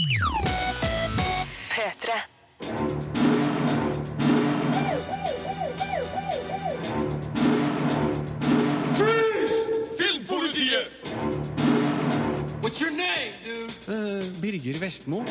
[0.00, 2.08] P3.
[9.98, 10.88] Filmpolitiet!
[12.62, 13.68] What's your name, dude?
[14.40, 15.20] Birger Vestmo.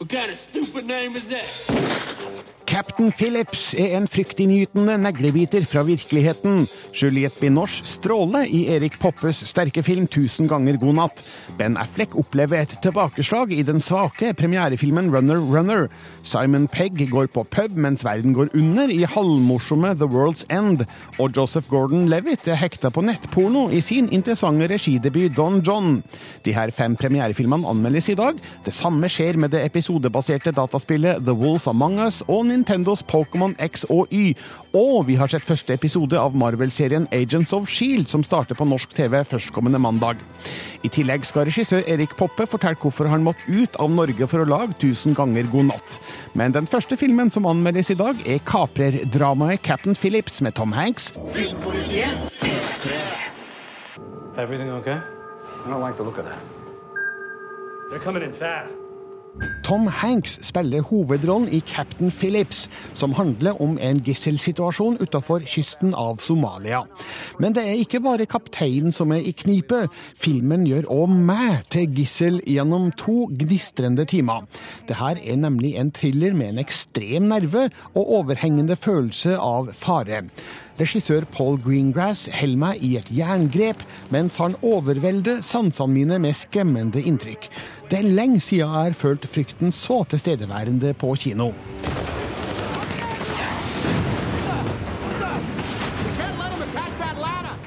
[0.00, 1.89] What kind of stupid name is that?
[2.70, 6.68] Captain Phillips er en fryktinngytende neglebiter fra virkeligheten.
[6.94, 11.22] Juliette Binoche stråler i Erik Poppes sterke film 'Tusen ganger god natt'.
[11.58, 15.88] Ben Affleck opplever et tilbakeslag i den svake premierefilmen 'Runner Runner'.
[16.22, 20.86] Simon Pegg går på pub mens verden går under i halvmorsomme 'The World's End'.
[21.18, 26.02] Og Joseph Gordon-Levitt er hekta på nettporno i sin interessante regidebut 'Don John'.
[26.44, 28.38] De her fem premierefilmene anmeldes i dag.
[28.64, 33.86] Det samme skjer med det episodebaserte dataspillet The Wolf Among Us og Nintendos Pokémon X
[33.88, 34.34] og Y.
[34.76, 38.92] Og vi har sett første episode av Marvel-serien Agents of Shield, som starter på norsk
[38.94, 40.20] TV førstkommende mandag.
[40.84, 44.48] I tillegg skal regissør Erik Poppe fortelle hvorfor han måtte ut av Norge for å
[44.48, 45.96] lage 1000 ganger god natt.
[46.36, 51.14] Men den første filmen som anmeldes i dag, er kaprerdramaet Captain Phillips med Tom Hanks,
[51.32, 52.28] Filmpolitiet.
[54.36, 55.00] Everything okay?
[55.64, 56.40] I don't like the look of that.
[57.90, 58.76] They're coming in fast.
[59.62, 62.64] Tom Hanks spiller hovedrollen i Captain Phillips,
[62.94, 66.82] som handler om en gisselsituasjon utenfor kysten av Somalia.
[67.38, 69.84] Men det er ikke bare kapteinen som er i knipe.
[70.18, 74.48] Filmen gjør òg meg til gissel gjennom to gnistrende timer.
[74.90, 80.24] Dette er nemlig en thriller med en ekstrem nerve og overhengende følelse av fare.
[80.80, 87.02] Regissør Paul Greengrass holder meg i et jerngrep, mens han overvelder sansene mine med skremmende
[87.04, 87.50] inntrykk.
[87.90, 91.48] Det er lenge siden jeg har følt frykten så tilstedeværende på kino.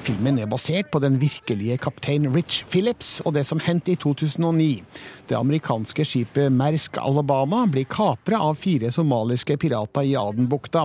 [0.04, 4.82] Filmen er basert på den virkelige kaptein Rich Phillips og det som hendte i 2009.
[5.30, 10.82] Det amerikanske skipet Mersk Alabama blir kapra av fire somaliske pirater i Adenbukta.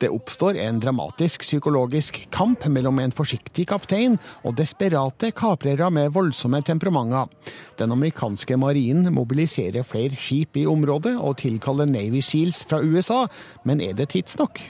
[0.00, 4.16] Det oppstår en dramatisk psykologisk kamp mellom en forsiktig kaptein
[4.48, 7.28] og desperate kaprere med voldsomme temperamenter.
[7.76, 13.26] Den amerikanske marinen mobiliserer flere skip i området og tilkaller Navy Seals fra USA,
[13.68, 14.62] men er det tidsnok?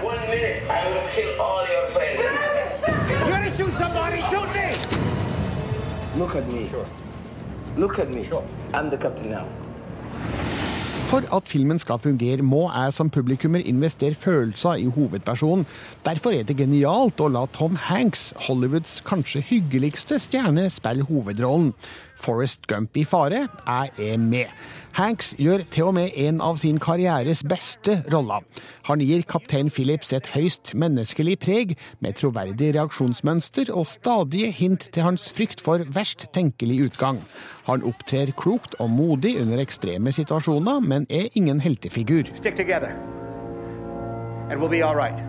[0.00, 1.55] One minute, I will kill all
[6.18, 6.66] Look at me.
[7.76, 8.24] Look at me.
[8.72, 9.44] I'm the captain now.
[11.06, 15.66] For at filmen skal fungere, må jeg som publikummer investere følelser i hovedpersonen.
[16.06, 21.74] Derfor er det genialt å la Tom Hanks, Hollywoods kanskje hyggeligste stjerne, spille hovedrollen.
[22.20, 24.52] Forrest Gump i fare, jeg er med.
[24.96, 28.44] Hanks gjør til og med en av sin karrieres beste roller.
[28.88, 35.04] Han gir kaptein Phillips et høyst menneskelig preg, med troverdig reaksjonsmønster og stadige hint til
[35.04, 37.20] hans frykt for verst tenkelig utgang.
[37.68, 42.32] Han opptrer klokt og modig under ekstreme situasjoner, men er ingen heltefigur.
[42.32, 42.96] Stick together,
[44.48, 45.25] and we'll be all right.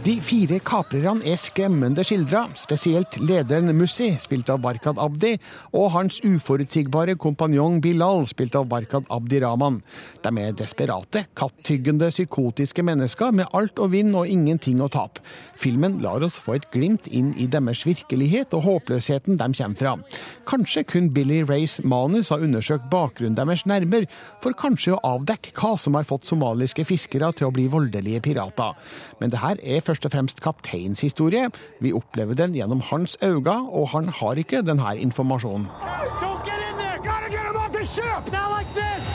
[0.00, 5.34] De fire kaprerne er skremmende skildra, spesielt lederen Mussi, spilt av Barkad Abdi,
[5.76, 9.82] og hans uforutsigbare kompanjong Bilal, spilt av Barkad Abdi Rahman.
[10.24, 15.20] De er desperate, kattyggende, psykotiske mennesker med alt å vinne og ingenting å tape.
[15.60, 19.92] Filmen lar oss få et glimt inn i deres virkelighet og håpløsheten de kommer fra.
[20.48, 24.08] Kanskje kun Billy Rays manus har undersøkt bakgrunnen deres nærmere,
[24.40, 28.72] for kanskje å avdekke hva som har fått somaliske fiskere til å bli voldelige pirater.
[29.20, 31.50] Men det her er først og fremst kapteinens historie.
[31.84, 35.68] Vi opplever den gjennom hans øyne, og han har ikke denne informasjonen.
[36.20, 36.98] Don't get in there!
[37.04, 39.09] Gotta get him!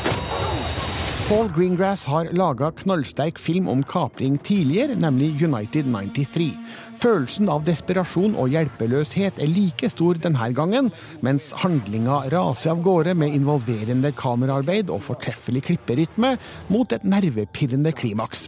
[1.25, 6.51] Paul Greengrass har laga knallsterk film om kapring tidligere, nemlig United 93.
[6.95, 10.91] Følelsen av desperasjon og hjelpeløshet er like stor denne gangen,
[11.25, 16.35] mens handlinga raser av gårde med involverende kameraarbeid og fortreffelig klipperytme
[16.71, 18.47] mot et nervepirrende klimaks.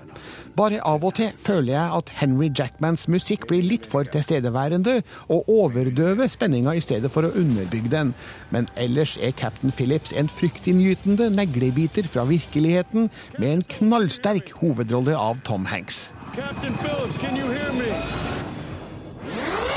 [0.57, 4.96] Bare av og til føler jeg at Henry Jackmans musikk blir litt for tilstedeværende
[5.30, 8.16] og overdøver spenninga i stedet for å underbygge den.
[8.50, 15.44] Men ellers er Captain Phillips en fryktinngytende neglebiter fra virkeligheten med en knallsterk hovedrolle av
[15.45, 16.07] Tom Hanks.
[16.38, 17.89] Captain Phillips, can you hear me?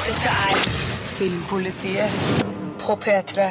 [0.04, 0.58] Dette er
[1.08, 2.10] Filmpolitiet
[2.82, 3.46] på P3.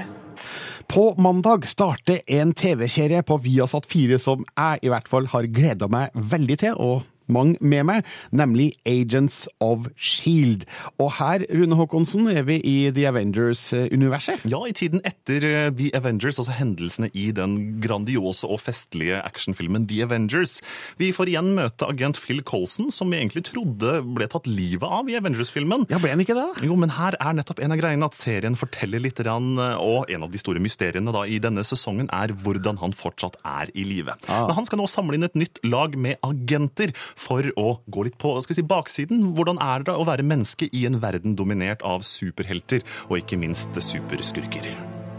[0.87, 5.89] På mandag starter en TV-serie på Viasat 4 som jeg i hvert fall har gleda
[5.89, 10.65] meg veldig til, og mange med meg, nemlig Agents of Shield.
[10.99, 14.45] Og her, Rune Håkonsen, er vi i The Avengers-universet.
[14.49, 19.87] Ja, i tiden etter eh, The Avengers, altså hendelsene i den grandiose og festlige actionfilmen
[19.89, 20.59] The Avengers.
[20.99, 25.09] Vi får igjen møte agent Phil Colson, som vi egentlig trodde ble tatt livet av
[25.09, 25.87] i Avengers-filmen.
[25.91, 26.47] Ja, ble han ikke det?
[26.65, 30.31] Jo, men her er nettopp en av greiene at serien forteller litt, og en av
[30.31, 34.15] de store mysteriene da, i denne sesongen er hvordan han fortsatt er i live.
[34.29, 38.17] Men han skal nå samle inn et nytt lag med agenter for å gå litt
[38.21, 39.33] på skal si, baksiden.
[39.37, 43.75] Hvordan er det å være menneske i en verden dominert av superhelter, og ikke minst
[43.75, 44.71] superskurker?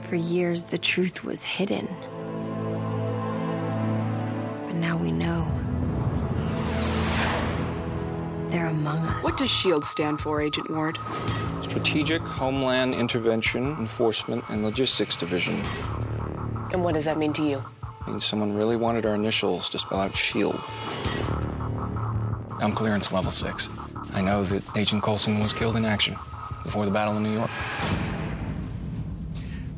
[0.08, 1.86] For years, the truth was hidden.
[4.66, 5.46] But now we know.
[8.50, 9.22] They're among us.
[9.22, 10.98] What does SHIELD stand for, Agent Ward?
[11.62, 15.54] Strategic Homeland Intervention, Enforcement, and Logistics Division.
[16.72, 17.62] And what does that mean to you?
[18.00, 20.58] It means someone really wanted our initials to spell out SHIELD.
[22.60, 23.70] I'm clearance level 6.
[24.12, 26.14] I know that Agent Coulson was killed in action
[26.62, 27.50] before the Battle of New York.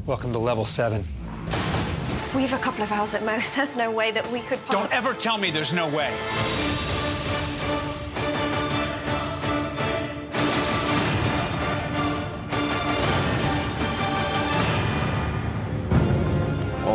[0.04, 1.04] Welcome to level 7.
[2.34, 3.54] We have a couple of hours at most.
[3.54, 4.82] There's no way that we could possibly.
[4.82, 6.12] Don't ever tell me there's no way.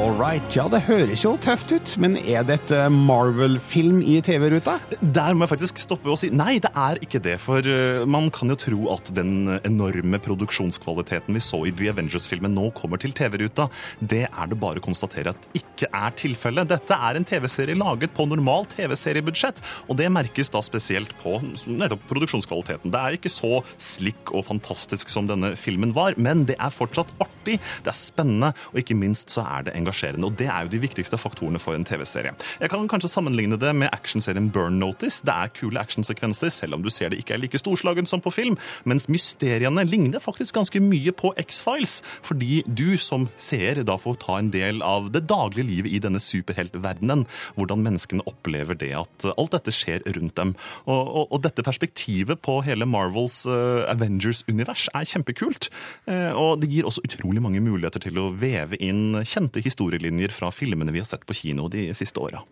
[0.07, 0.55] All right.
[0.55, 4.77] Ja, det høres jo tøft ut, men er dette Marvel-film i TV-ruta?
[5.01, 7.33] Der må jeg faktisk stoppe og si nei, det er ikke det.
[7.43, 12.55] For uh, man kan jo tro at den enorme produksjonskvaliteten vi så i The Avengers-filmen
[12.55, 13.65] nå kommer til TV-ruta.
[13.99, 16.71] Det er det bare å konstatere at ikke er tilfellet.
[16.71, 19.59] Dette er en TV-serie laget på normalt TV-seriebudsjett,
[19.91, 21.35] og det merkes da spesielt på
[21.67, 22.95] nettopp produksjonskvaliteten.
[22.95, 27.11] Det er ikke så slik og fantastisk som denne filmen var, men det er fortsatt
[27.19, 29.96] artig, det er spennende, og ikke minst så er det engasjerende.
[29.97, 32.33] Og det er jo de viktigste faktorene for en TV-serie.
[32.61, 35.23] Jeg kan kanskje sammenligne det med actionserien Burn Notice.
[35.25, 38.33] Det er kule actionsekvenser, selv om du ser det ikke er like storslagen som på
[38.33, 38.57] film.
[38.85, 44.37] Mens mysteriene ligner faktisk ganske mye på X-Files, fordi du som seer da får ta
[44.39, 47.25] en del av det daglige livet i denne superheltverdenen.
[47.57, 50.53] Hvordan menneskene opplever det at alt dette skjer rundt dem.
[50.85, 55.69] Og, og, og dette perspektivet på hele Marvels uh, Avengers-univers er kjempekult.
[56.09, 60.51] Uh, og det gir også utrolig mange muligheter til å veve inn kjente historielinjer fra
[60.51, 62.43] filmene vi har sett på kino de siste åra.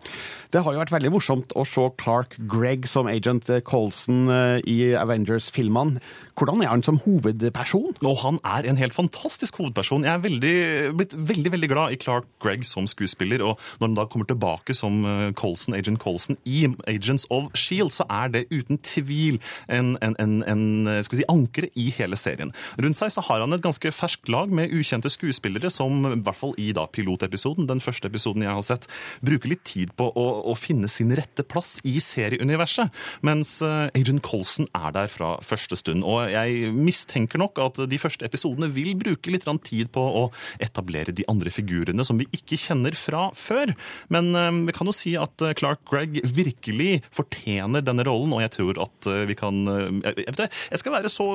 [0.52, 4.96] Det har jo vært veldig morsomt å se Clark Gregg som agent Colson eh, i
[4.96, 6.00] Avengers-filmene.
[6.36, 7.96] Hvordan er han som hovedperson?
[8.04, 10.06] Og han er en helt fantastisk hovedperson.
[10.06, 10.56] Jeg er veldig,
[11.00, 13.44] blitt veldig veldig glad i Clark Gregg som skuespiller.
[13.44, 17.94] Og når han da kommer tilbake som eh, Colson, agent Colson i Agents of Shield,
[17.96, 20.66] så er det uten tvil en, en, en, en
[21.04, 22.54] skal vi si, ankeret i hele serien.
[22.82, 26.40] Rundt seg så har han et ganske ferskt lag med ukjente skuespillere som i hvert
[26.40, 26.88] fall i da
[27.26, 28.88] pilotepisoden, den første episoden jeg har sett,
[29.26, 32.92] bruker litt tid på å, å finne sin rette plass i serieuniverset.
[33.26, 36.06] Mens uh, Agent Colson er der fra første stund.
[36.06, 40.24] Og jeg mistenker nok at de første episodene vil bruke litt tid på å
[40.60, 43.74] etablere de andre figurene som vi ikke kjenner fra før.
[44.10, 48.54] Men uh, vi kan jo si at Clark Gregg virkelig fortjener denne rollen, og jeg
[48.56, 49.58] tror at vi kan
[50.02, 51.28] jeg, jeg skal være så,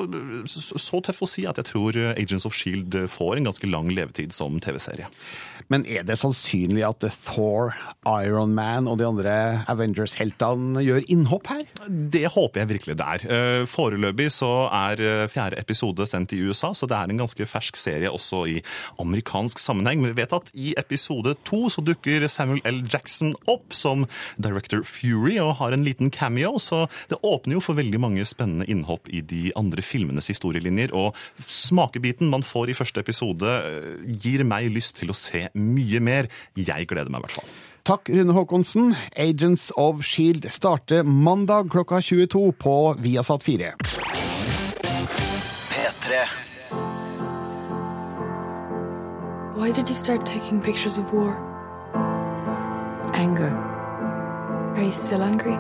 [0.49, 4.35] så tøff å si at jeg tror Agents of Shield får en ganske lang levetid
[4.37, 5.09] som TV-serie.
[5.71, 7.75] Men er det sannsynlig at Thor,
[8.25, 9.35] Iron Man og de andre
[9.71, 11.65] Avengers-heltene gjør innhopp her?
[11.87, 13.67] Det håper jeg virkelig det er.
[13.71, 18.11] Foreløpig så er fjerde episode sendt i USA, så det er en ganske fersk serie
[18.11, 18.57] også i
[19.03, 20.01] amerikansk sammenheng.
[20.03, 22.83] Men vi vet at i episode to så dukker Samuel L.
[22.91, 24.07] Jackson opp som
[24.41, 28.69] Director Fury og har en liten cameo, så det åpner jo for veldig mange spennende
[28.71, 30.95] innhopp i de andre filmenes historielinjer.
[30.97, 33.57] Og smakebiten man får i første episode,
[34.21, 36.31] gir meg lyst til å se mye mer.
[36.59, 37.51] Jeg gleder meg i hvert fall.
[37.89, 38.93] Takk, Rune Håkonsen.
[39.17, 43.73] Agents of Shield starter mandag klokka 22 på Viasat 4.
[45.71, 46.21] P3.
[49.57, 51.37] Why did you start taking pictures of war?
[53.15, 53.51] Anger.
[54.77, 55.57] Are you still angry?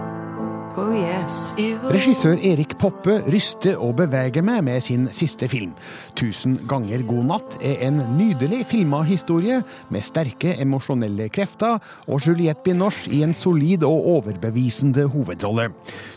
[0.79, 1.51] Oh, yes.
[1.91, 5.73] Regissør Erik Poppe ryster og beveger meg med sin siste film.
[6.15, 12.63] 'Tusen ganger god natt' er en nydelig filma historie med sterke emosjonelle krefter og Juliette
[12.63, 15.73] Binoche i en solid og overbevisende hovedrolle.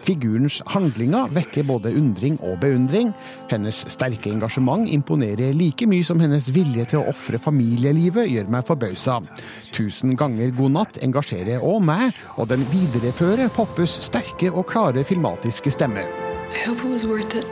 [0.06, 3.10] Figurens handlinger vekker både undring og beundring.
[3.50, 8.70] Hennes sterke engasjement imponerer like mye som hennes vilje til å ofre familielivet gjør meg
[8.70, 9.18] forbausa.
[9.74, 15.72] 'Tusen ganger god natt' engasjerer òg meg, og den viderefører Poppes sterke og klare filmatiske
[15.72, 16.04] stemme.
[16.04, 17.46] I hope it was worth it.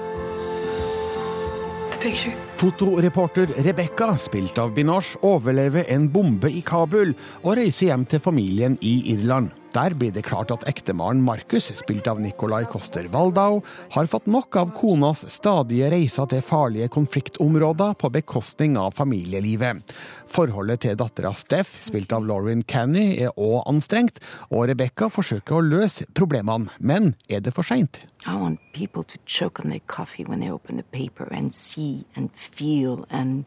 [1.92, 2.36] The picture.
[2.54, 8.78] Fotoreporter Rebekka, spilt av Binoche, overlever en bombe i Kabul og reiser hjem til familien
[8.82, 9.61] i Irland.
[9.72, 13.62] Der blir det klart at ektemannen Markus, spilt av Nicolai Coster Waldau,
[13.94, 19.80] har fått nok av konas stadige reiser til farlige konfliktområder på bekostning av familielivet.
[20.28, 24.20] Forholdet til dattera Steff, spilt av Lauren Canny, er òg anstrengt,
[24.52, 26.68] og Rebekka forsøker å løse problemene.
[26.80, 28.04] Men er det for seint?
[28.28, 32.04] I want people to choke on their coffee when they open the paper and see
[32.14, 33.46] and feel and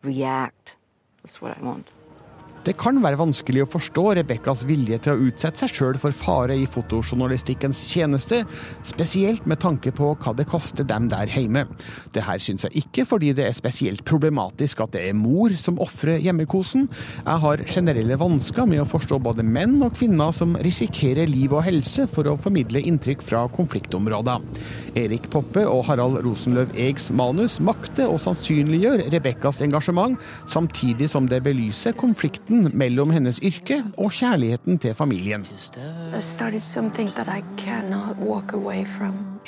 [0.00, 0.74] react.
[1.20, 1.92] That's what I want.
[2.60, 6.58] Det kan være vanskelig å forstå Rebekkas vilje til å utsette seg sjøl for fare
[6.60, 8.42] i fotojournalistikkens tjeneste,
[8.84, 11.62] spesielt med tanke på hva det koster dem der hjemme.
[12.12, 15.80] Det her syns jeg ikke fordi det er spesielt problematisk at det er mor som
[15.80, 16.84] ofrer hjemmekosen.
[17.22, 21.64] Jeg har generelle vansker med å forstå både menn og kvinner som risikerer liv og
[21.64, 24.44] helse for å formidle inntrykk fra konfliktområder.
[25.00, 31.40] Erik Poppe og Harald Rosenløv Egs manus makter å sannsynliggjøre Rebekkas engasjement, samtidig som det
[31.46, 35.46] belyser konflikten mellom hennes yrke og kjærligheten til familien.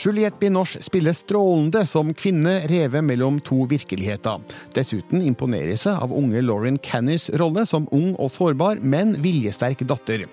[0.03, 4.41] Juliette Binoche spiller strålende som kvinne revet mellom to virkeligheter.
[4.73, 10.25] Dessuten imponeres jeg av unge Lauren Cannys rolle som ung og sårbar, men viljesterk datter.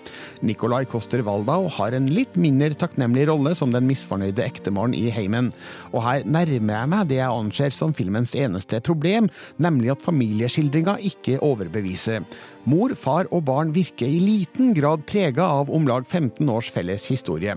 [0.41, 5.51] Nicolai Coster Waldau har en litt mindre takknemlig rolle som den misfornøyde ektemannen i heimen.
[5.91, 9.27] Og her nærmer jeg meg det jeg anser som filmens eneste problem,
[9.59, 12.23] nemlig at familieskildringa ikke overbeviser.
[12.67, 17.05] Mor, far og barn virker i liten grad prega av om lag 15 års felles
[17.07, 17.55] historie.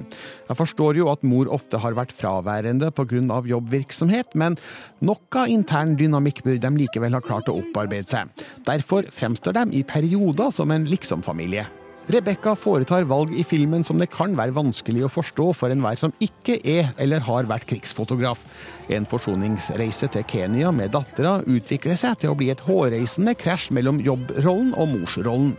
[0.49, 3.43] Jeg forstår jo at mor ofte har vært fraværende pga.
[3.51, 4.57] jobbvirksomhet, men
[5.01, 8.31] noe intern dynamikk bør de likevel ha klart å opparbeide seg.
[8.65, 11.67] Derfor fremstår de i perioder som en liksom-familie.
[12.11, 16.15] Rebekka foretar valg i filmen som det kan være vanskelig å forstå for enhver som
[16.25, 18.41] ikke er eller har vært krigsfotograf.
[18.91, 24.03] En forsoningsreise til Kenya med dattera utvikler seg til å bli et hårreisende krasj mellom
[24.03, 25.55] jobbrollen og morsrollen.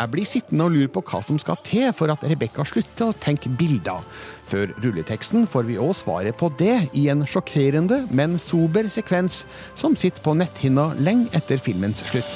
[0.00, 3.16] Jeg blir sittende og lure på hva som skal til for at Rebekka slutter å
[3.20, 4.04] tenke bilder.
[4.52, 9.44] Før rulleteksten får vi òg svaret på det i en sjokkerende, men sober sekvens
[9.80, 12.32] som sitter på netthinna lenge etter filmens slutt.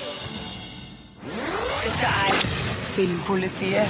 [1.84, 2.53] Dette er
[2.94, 3.88] Filmpolitiet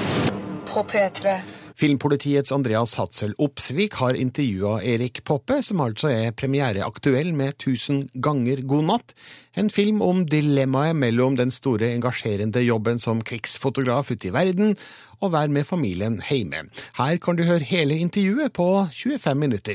[0.64, 1.32] på P3.
[1.76, 8.62] Filmpolitiets Andreas Hatzel Opsvik har intervjua Erik Poppe, som altså er premiereaktuell med 'Tusen ganger
[8.64, 9.12] god natt',
[9.60, 14.76] en film om dilemmaet mellom den store engasjerende jobben som krigsfotograf ute i verden,
[15.20, 16.64] og være med familien hjemme.
[16.96, 19.74] Her kan du høre hele intervjuet på 25 minutter.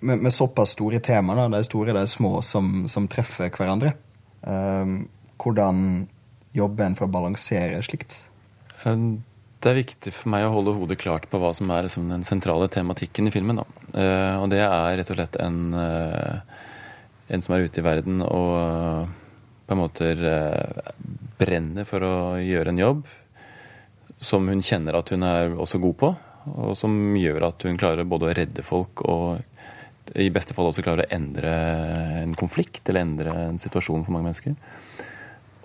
[0.00, 3.92] Med, med såpass store temaer, de store og de små, som, som treffer hverandre,
[4.38, 5.08] Um,
[5.42, 6.08] hvordan
[6.54, 8.27] jobber en for å balansere slikt?
[8.84, 12.26] Det er viktig for meg å holde hodet klart på hva som er liksom, den
[12.26, 13.58] sentrale tematikken i filmen.
[13.58, 13.66] Da.
[14.38, 16.38] og det er rett og slett en, uh,
[17.28, 19.08] en som er ute i verden og
[19.68, 20.12] på en måte
[21.38, 23.02] brenner for å gjøre en jobb
[24.20, 26.10] som hun kjenner at hun er også god på,
[26.48, 29.38] og som gjør at hun klarer både å redde folk og
[30.16, 31.52] i beste fall også klarer å endre
[32.22, 34.56] en konflikt eller endre en situasjon for mange mennesker.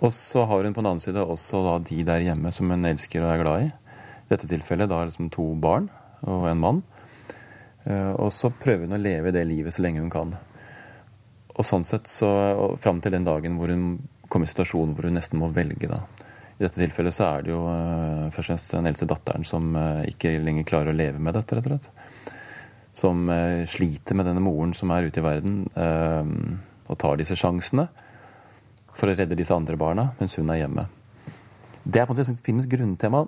[0.04, 3.24] Og så har hun på den annen side også de der hjemme som hun elsker
[3.24, 3.68] og er glad i.
[4.24, 5.88] I dette tilfellet da liksom to barn
[6.28, 6.82] og en mann.
[7.86, 10.34] Og så prøver hun å leve det livet så lenge hun kan.
[11.54, 12.28] Og sånn sett så
[12.80, 16.02] Fram til den dagen hvor hun kommer i situasjonen hvor hun nesten må velge, da.
[16.54, 19.72] I dette tilfellet så er det jo uh, først og fremst den eldste datteren som
[19.76, 22.34] uh, ikke lenger klarer å leve med dette, rett og slett.
[22.94, 23.26] Som
[23.66, 27.88] sliter med denne moren som er ute i verden, og tar disse sjansene
[28.94, 30.86] for å redde disse andre barna, mens hun er hjemme.
[31.84, 33.24] Det er på en måte filmens grunntema.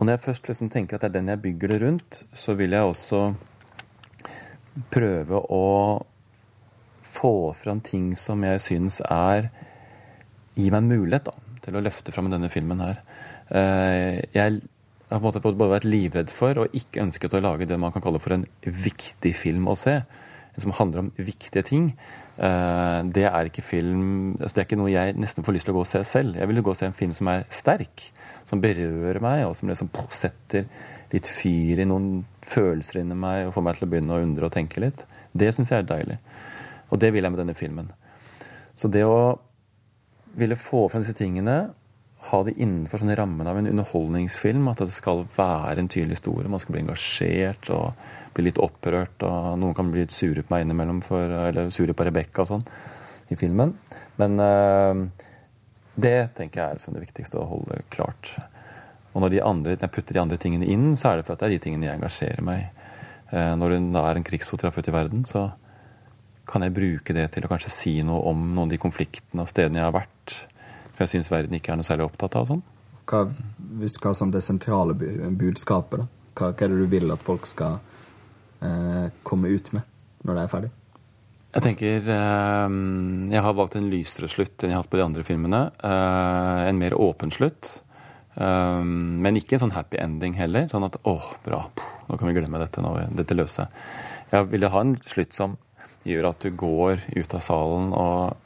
[0.00, 2.54] Og når jeg først liksom tenker at det er den jeg bygger det rundt, så
[2.58, 3.22] vil jeg også
[4.92, 5.66] prøve å
[7.10, 9.50] få fram ting som jeg syns er
[10.60, 11.32] Gi meg en mulighet da,
[11.64, 12.98] til å løfte fram denne filmen her.
[14.34, 14.58] Jeg har
[15.08, 18.02] på en måte både vært livredd for og ikke ønsket å lage det man kan
[18.04, 20.00] kalle for en viktig film å se.
[20.60, 21.86] Som handler om viktige ting.
[22.40, 25.76] Det er ikke film altså Det er ikke noe jeg nesten får lyst til å
[25.76, 26.38] gå og se selv.
[26.40, 28.06] Jeg vil jo gå og se en film som er sterk,
[28.48, 30.64] som berører meg, og som liksom setter
[31.12, 34.48] litt fyr i noen følelser inni meg og får meg til å begynne å undre
[34.48, 35.04] og tenke litt.
[35.36, 36.16] Det syns jeg er deilig.
[36.90, 37.90] Og det vil jeg med denne filmen.
[38.78, 39.36] Så det å
[40.40, 41.58] ville få frem disse tingene,
[42.30, 46.50] ha det innenfor sånne rammen av en underholdningsfilm, at det skal være en tydelig historie,
[46.52, 47.92] man skal bli engasjert og
[48.34, 51.94] bli litt opprørt, og noen kan bli litt sure på meg innimellom, for, eller sure
[51.96, 52.66] på Rebekka og sånn,
[53.30, 53.74] i filmen.
[54.20, 55.04] Men uh,
[56.00, 58.34] det tenker jeg er liksom det viktigste å holde klart.
[59.12, 61.42] Og når, andre, når, jeg putter de andre tingene inn, så er det for at
[61.42, 62.68] det er de tingene jeg engasjerer meg i.
[63.30, 65.48] Uh, når hun er en krigsfotograf ute i verden, så
[66.50, 69.50] kan jeg bruke det til å kanskje si noe om noen av de konfliktene og
[69.50, 70.38] stedene jeg har vært,
[70.94, 72.48] For jeg syns verden ikke er noe særlig opptatt av.
[72.50, 72.64] sånn.
[73.08, 73.22] Hva
[73.80, 77.22] hvis du skal sånn det sentrale budskapet, da, hva, hva, er det du vil at
[77.24, 77.78] folk skal
[79.24, 79.86] komme ut med
[80.26, 80.70] når det er ferdig?
[81.50, 82.74] Jeg tenker eh,
[83.32, 85.62] Jeg har valgt en lysere slutt enn jeg har hatt på de andre filmene.
[85.82, 87.72] Eh, en mer åpen slutt.
[88.36, 90.68] Eh, men ikke en sånn happy ending heller.
[90.70, 91.64] Sånn at åh, bra,
[92.06, 92.84] nå kan vi glemme dette.
[92.84, 93.82] nå, dette løser seg.
[94.30, 95.58] Jeg ville ha en slutt som
[96.06, 98.36] gjør at du går ut av salen og,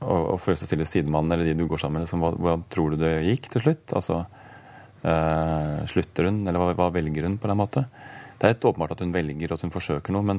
[0.00, 2.06] og, og føler deg stille sidemannen eller de du går sammen med.
[2.08, 3.92] Liksom, hva, hva, tror du det gikk til slutt?
[4.00, 4.22] Altså,
[5.04, 7.84] øh, Slutter hun, eller hva, hva velger hun, på den måte?
[8.40, 10.38] Det er helt åpenbart at hun velger, og at hun forsøker noe, men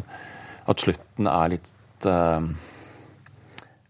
[0.71, 2.41] at slutten er litt uh,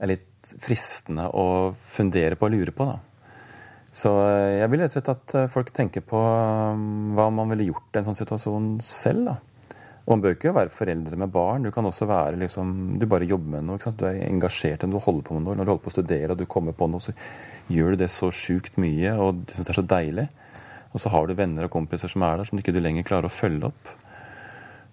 [0.01, 1.46] er litt fristende å
[1.77, 2.89] fundere på og lure på.
[2.89, 3.00] da.
[3.96, 7.53] Så uh, jeg vil rett og slett at uh, folk tenker på um, hva man
[7.53, 9.30] ville gjort i en sånn situasjon selv.
[9.30, 9.38] da.
[10.01, 11.63] Og man bør ikke være foreldre med barn.
[11.63, 13.80] Du kan også være liksom, du bare jobber med noe.
[13.80, 13.94] ikke?
[13.96, 15.56] Du er engasjert du holder på med noe.
[15.56, 17.15] Når du holder på å studere og du kommer på noe, så
[17.72, 20.27] gjør du det så sjukt mye, og du syns det er så deilig.
[20.91, 23.30] Og så har du venner og kompiser som er der, som ikke du lenger klarer
[23.30, 23.94] å følge opp.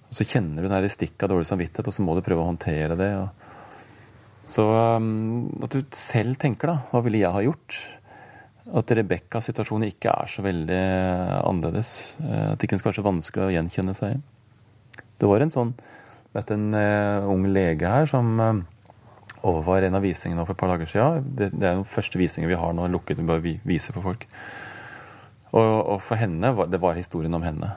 [0.08, 2.48] Og så kjenner du den stikket av dårlig samvittighet, og så må du prøve å
[2.48, 3.10] håndtere det.
[4.48, 4.64] så
[4.96, 6.88] um, at du selv tenker, da.
[6.92, 7.78] Hva ville jeg ha gjort?
[8.78, 10.82] At Rebekkas situasjon ikke er så veldig
[11.40, 11.92] annerledes.
[12.20, 15.04] Eh, at det ikke skal være så vanskelig å gjenkjenne seg i.
[15.18, 15.72] Det var en sånn
[16.36, 18.60] vet en uh, ung lege her som uh,
[19.48, 21.28] overvar en av visningene for et par dager siden.
[21.38, 24.26] Det, det er den første visningen vi har nå, lukket, vi bare viser for folk.
[25.54, 27.72] Og, og for henne, det var historien om henne.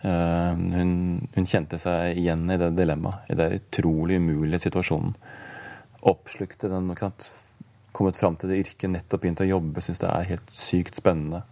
[0.00, 0.92] Eh, hun,
[1.34, 5.14] hun, kjente seg igjen i det dilemmaet, i den utrolig umulige situasjonen.
[6.08, 7.02] Oppslukte den og
[7.92, 11.42] kommet fram til det yrket, nettopp begynt å jobbe, syns det er helt sykt spennende.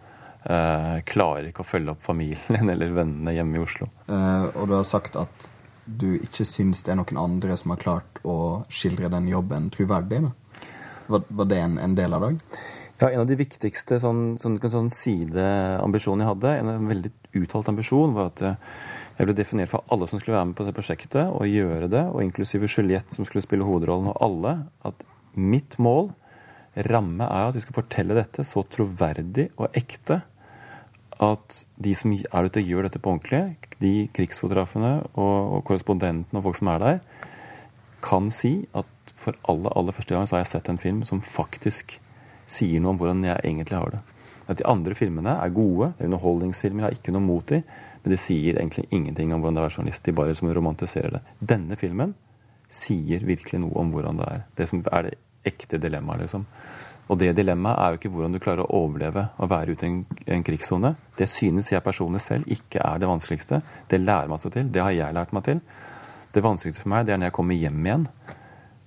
[0.47, 3.89] Eh, klarer ikke å følge opp familien eller vennene hjemme i Oslo.
[4.07, 5.51] Eh, og du har sagt at
[5.87, 10.25] du ikke syns det er noen andre som har klart å skildre den jobben troverdig?
[11.07, 12.33] Var, var, det en, en del av det?
[12.97, 18.15] Ja, En av de viktigste sånn, sånn, sånn sideambisjonene jeg hadde, en veldig uttalt ambisjon,
[18.15, 18.55] var at eh,
[19.19, 22.01] jeg ble definert for alle som skulle være med på det prosjektet, og gjøre det,
[22.09, 24.55] og inklusive Juliette, som skulle spille hovedrollen, og alle,
[24.89, 25.05] at
[25.37, 26.09] mitt mål,
[26.89, 30.23] ramme, er at vi skal fortelle dette så troverdig og ekte
[31.21, 36.37] at de som er ute og gjør dette på ordentlig, de krigsfotografene og, og korrespondentene
[36.37, 36.99] og folk som er der,
[38.05, 41.23] kan si at for aller, aller første gang så har jeg sett en film som
[41.25, 41.97] faktisk
[42.47, 44.01] sier noe om hvordan jeg egentlig har det.
[44.47, 47.63] At De andre filmene er gode, det er underholdningsfilmer, jeg har ikke noe mot dem,
[48.03, 50.05] men de sier egentlig ingenting om hvordan det er journalist.
[50.05, 51.23] De bare som romantiserer det.
[51.39, 52.13] Denne filmen
[52.71, 54.45] sier virkelig noe om hvordan det er.
[54.55, 56.45] Det som er det ekte dilemmaet, liksom.
[57.07, 59.91] Og det dilemmaet er jo ikke hvordan du klarer å overleve og være ute i
[59.91, 60.01] en,
[60.35, 60.93] en krigssone.
[61.19, 63.61] Det synes jeg personlig selv ikke er det vanskeligste.
[63.87, 64.71] Det lærer man seg til.
[64.71, 65.61] Det har jeg lært meg til.
[66.35, 68.07] Det vanskeligste for meg det er når jeg kommer hjem igjen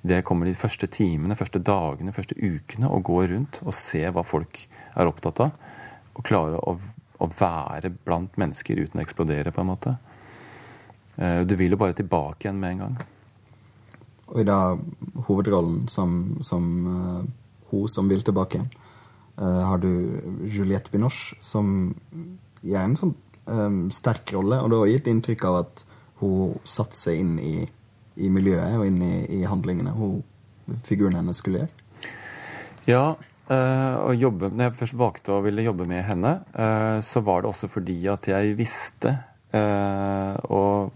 [0.02, 4.24] det kommer de første timene, første dagene, første ukene, å gå rundt og se hva
[4.24, 4.62] folk
[4.96, 5.56] er opptatt av.
[6.16, 6.76] Og klare å,
[7.20, 9.96] å være blant mennesker uten å eksplodere, på en måte.
[11.20, 13.00] Eh, du vil jo bare tilbake igjen med en gang.
[14.30, 14.60] Og i da
[15.26, 17.22] hovedrollen som, som uh,
[17.72, 18.68] hun som vil tilbake igjen,
[19.42, 19.90] uh, har du
[20.46, 21.90] Juliette Binoche, som
[22.62, 23.14] gjør en sånn
[23.50, 24.60] um, sterk rolle.
[24.62, 25.84] Og det har gitt inntrykk av at
[26.22, 27.54] hun satte seg inn i
[28.16, 30.20] i miljøet og inn i, i handlingene hun,
[30.87, 31.77] figuren hennes skulle gjøre?
[32.88, 33.05] Ja,
[33.53, 37.53] øh, jobbe, når jeg først valgte å ville jobbe med henne, øh, så var det
[37.53, 39.18] også fordi at jeg visste
[39.55, 40.92] øh, og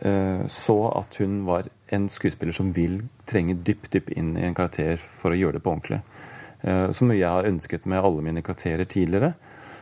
[0.00, 4.96] så at hun var en skuespiller som vil trenge dypt dypt inn i en karakter
[4.96, 5.98] for å gjøre det på ordentlig.
[6.96, 9.34] Som jeg har ønsket med alle mine karakterer tidligere.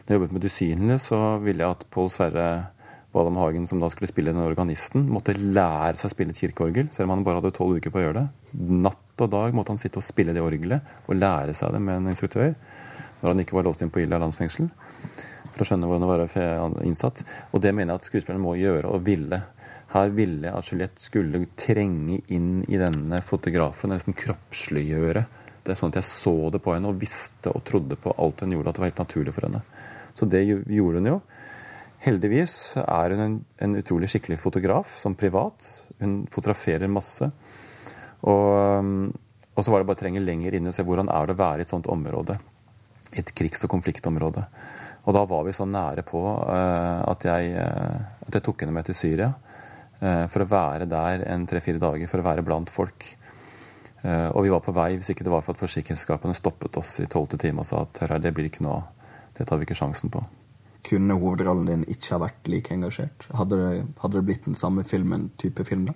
[0.08, 2.48] Når jeg jobbet med Dusinene, så ville jeg at Pål Sverre
[3.18, 6.88] Valham Hagen, som da skulle spille den organisten, måtte lære seg å spille et kirkeorgel,
[6.94, 8.58] selv om han bare hadde tolv uker på å gjøre det.
[8.86, 12.00] Natt og dag måtte han sitte og spille det orgelet og lære seg det med
[12.00, 12.54] en instruktør
[13.18, 14.68] når han ikke var låst inn på Ila landsfengsel.
[15.50, 17.24] For å skjønne hvordan det var innsatt.
[17.50, 19.40] Og det mener jeg at skuespillerne må gjøre, og ville.
[19.90, 25.24] Her ville jeg at Juliette skulle trenge inn i denne fotografen, nesten kroppsliggjøre.
[25.64, 28.44] Det er sånn at jeg så det på henne og visste og trodde på alt
[28.44, 29.64] hun gjorde, at det var helt naturlig for henne.
[30.14, 31.18] Så det gjorde hun jo.
[32.08, 35.66] Heldigvis er hun en, en, utrolig skikkelig fotograf som privat.
[36.00, 37.28] Hun fotograferer masse.
[38.24, 38.46] Og,
[38.80, 39.10] um,
[39.52, 41.42] og så var det bare å trenge lenger inn og se hvordan er det å
[41.42, 42.38] være i et sånt område.
[43.12, 44.46] Et krigs- og konfliktområde.
[45.04, 48.76] Og da var vi så nære på uh, at, jeg, uh, at, jeg, tok henne
[48.78, 49.32] med til Syria.
[50.00, 53.14] Uh, for å være der en tre-fire dager, for å være blant folk.
[53.98, 57.10] Og vi var på vei, hvis ikke det var for at forsikringsselskapene stoppet oss i
[57.10, 59.14] tolvte time og sa at hør her, det blir ikke noe av.
[59.34, 60.22] Det tar vi ikke sjansen på
[60.88, 63.28] kunne hovedrollen din ikke ha vært like engasjert?
[63.36, 65.94] Hadde det, hadde det blitt den samme filmen, type film, da?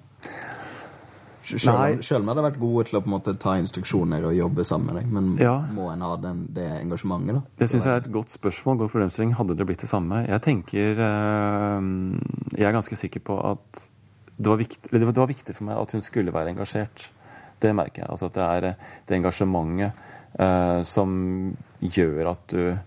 [1.43, 4.35] Selv selv om jeg hadde vært gode til å på en måte ta instruksjoner og
[4.37, 5.57] jobbe sammen med deg, men Ja.
[5.75, 7.43] må en ha den, det engasjementet, da?
[7.59, 8.79] Det syns jeg er et godt spørsmål.
[8.79, 9.33] god problemstilling.
[9.35, 10.25] Hadde det blitt det samme?
[10.29, 11.81] Jeg tenker eh,
[12.57, 13.89] Jeg er ganske sikker på at
[14.39, 17.11] det var, viktig, det var- det var viktig for meg at hun skulle være engasjert.
[17.61, 18.11] Det merker jeg.
[18.11, 18.75] Altså at det er eh,
[19.07, 19.93] det engasjementet
[20.39, 22.79] uh, som gjør at du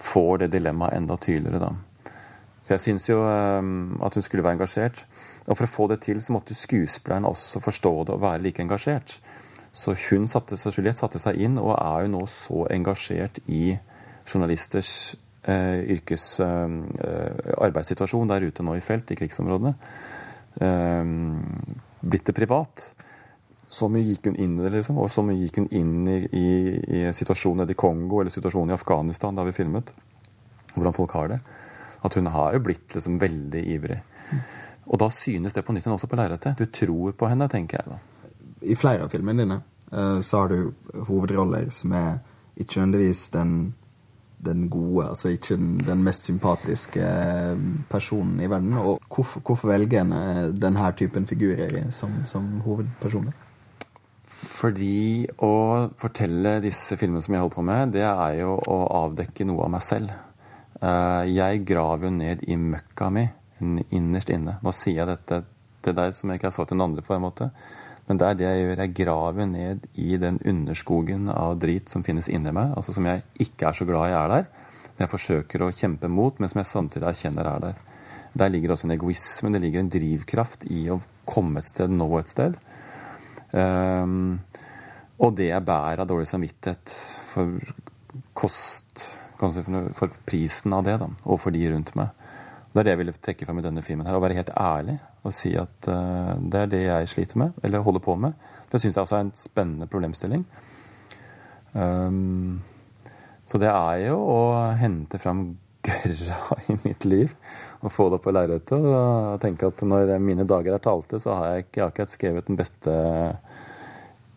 [0.00, 2.12] får det dilemmaet enda tydeligere, da.
[2.62, 3.70] Så jeg syns jo eh,
[4.06, 5.04] at hun skulle være engasjert.
[5.48, 8.62] Og for å få det til, så måtte skuespilleren også forstå det og være like
[8.62, 9.18] engasjert.
[9.72, 13.72] Så hun satte seg, Juliette satte seg inn, og er jo nå så engasjert i
[14.28, 15.16] journalisters
[15.48, 16.76] eh, yrkes eh,
[17.58, 19.74] arbeidssituasjon der ute nå i felt, i krigsområdene.
[20.62, 21.14] Eh,
[22.02, 22.92] blitt det privat.
[23.72, 24.98] Så mye gikk hun inn i det, liksom.
[25.00, 26.48] Og så mye gikk hun inn i, i,
[26.92, 29.94] i situasjonen nede i Kongo eller situasjonen i Afghanistan, da vi filmet.
[30.74, 31.38] Hvordan folk har det.
[32.04, 33.96] At hun har jo blitt liksom veldig ivrig.
[34.92, 36.58] Og da synes det på nytt også på lerretet.
[36.58, 38.26] Du tror på henne, tenker jeg da.
[38.62, 39.56] I flere av filmene dine
[39.88, 42.18] eh, så har du hovedroller som er
[42.60, 43.54] ikke nødvendigvis den,
[44.44, 48.76] den gode, altså ikke den, den mest sympatiske eh, personen i verden.
[48.82, 53.41] Og hvorfor, hvorfor velger en eh, denne typen figurer som, som hovedpersoner?
[54.42, 55.52] Fordi å
[56.00, 59.70] fortelle disse filmene som jeg holder på med, det er jo å avdekke noe av
[59.76, 60.10] meg selv.
[60.82, 63.28] Eh, Jeg graver jo ned i møkka mi
[63.94, 64.56] innerst inne.
[64.62, 65.44] Nå sier jeg dette
[65.82, 67.50] til deg som jeg ikke har sagt til den andre på en måte.
[68.08, 68.82] Men det er det jeg gjør.
[68.82, 73.22] Jeg graver ned i den underskogen av drit som finnes inni meg, altså som jeg
[73.46, 74.50] ikke er så glad i er der.
[74.96, 77.78] Men jeg forsøker å kjempe mot, men som jeg samtidig erkjenner er der.
[78.34, 82.10] Der ligger også en egoisme, det ligger en drivkraft i å komme et sted, nå
[82.18, 82.58] et sted.
[83.52, 84.40] Um,
[85.22, 86.94] og det jeg bærer av dårlig samvittighet
[87.32, 87.58] for
[88.36, 89.04] kost
[89.42, 92.12] for, for prisen av det, da, og for de rundt meg.
[92.72, 94.06] Det er det jeg ville trekke fram i denne filmen.
[94.06, 97.58] her, Å være helt ærlig og si at uh, det er det jeg sliter med,
[97.62, 98.38] eller holder på med.
[98.72, 100.46] Det syns jeg også er en spennende problemstilling.
[101.72, 102.62] Um,
[103.46, 104.40] så det er jo å
[104.78, 105.44] hente fram
[105.82, 107.34] gørra i mitt liv
[107.82, 111.34] å få det opp på lerretet og tenke at når mine dager er talte, så
[111.34, 112.96] har jeg ikke, akkurat skrevet den beste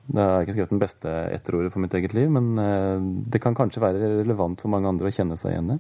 [0.05, 3.41] det har jeg ikke skrevet den beste etterordet for mitt eget liv, men uh, det
[3.41, 5.77] kan kanskje være relevant for mange andre å kjenne seg igjen i.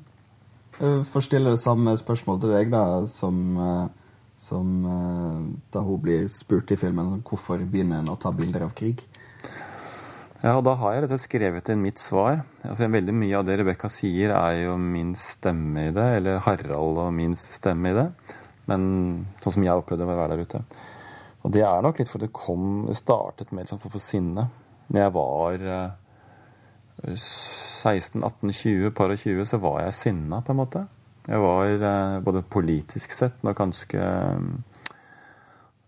[0.79, 4.71] Uh, Får stille det samme spørsmål til deg, da, som, uh, som
[5.71, 9.05] da hun blir spurt i filmen hvorfor begynner en å ta bilder av krig.
[10.45, 12.43] Ja, og da har jeg slett skrevet inn mitt svar.
[12.61, 16.99] Altså, veldig mye av det Rebekka sier, er jo min stemme i det, eller Harald
[17.01, 18.03] og min stemme i det.
[18.69, 18.83] Men
[19.41, 20.61] sånn som jeg opplevde å være der ute.
[21.41, 24.45] Og det er nok litt for det kom Det startet med sånn for, sinne.
[24.93, 25.65] Når jeg var
[27.09, 30.85] 16-18-20, par og 20, så var jeg sinna, på en måte.
[31.25, 33.97] Jeg var eh, både politisk sett og ganske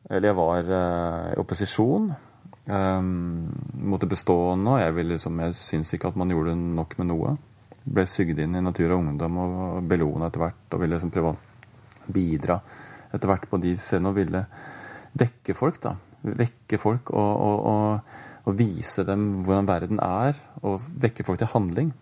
[0.10, 2.10] Eller jeg var eh, i opposisjon
[2.69, 3.47] um,
[3.88, 7.10] mot det bestående, og jeg, ville, liksom, jeg syns ikke at man gjorde nok med
[7.12, 7.36] noe.
[7.88, 11.34] Ble sygd inn i Natur og Ungdom og Bellona etter hvert, og ville liksom prøve
[11.34, 12.60] å bidra
[13.13, 14.43] etter hvert på de scenene og ville
[15.17, 15.95] vekke folk, da.
[16.27, 21.51] Vekke folk og, og, og, og, vise dem hvordan verden er, og vekke folk til
[21.53, 21.93] handling.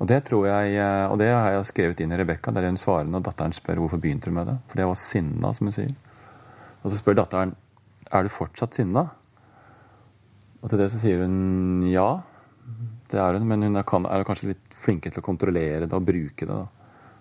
[0.00, 0.76] Og det tror jeg,
[1.12, 4.00] og det har jeg skrevet inn i Rebekka, der hun svarer når datteren spør hvorfor
[4.00, 4.56] begynte du med det.
[4.70, 5.90] For det var sinna, som hun sier.
[6.80, 7.52] Og så spør datteren
[8.08, 9.10] er du fortsatt sinna.
[10.60, 12.08] Og til det så sier hun ja,
[13.10, 15.96] det er hun, men hun er, kan, er kanskje litt flinkere til å kontrollere det
[15.96, 16.56] og bruke det.
[16.56, 16.66] da.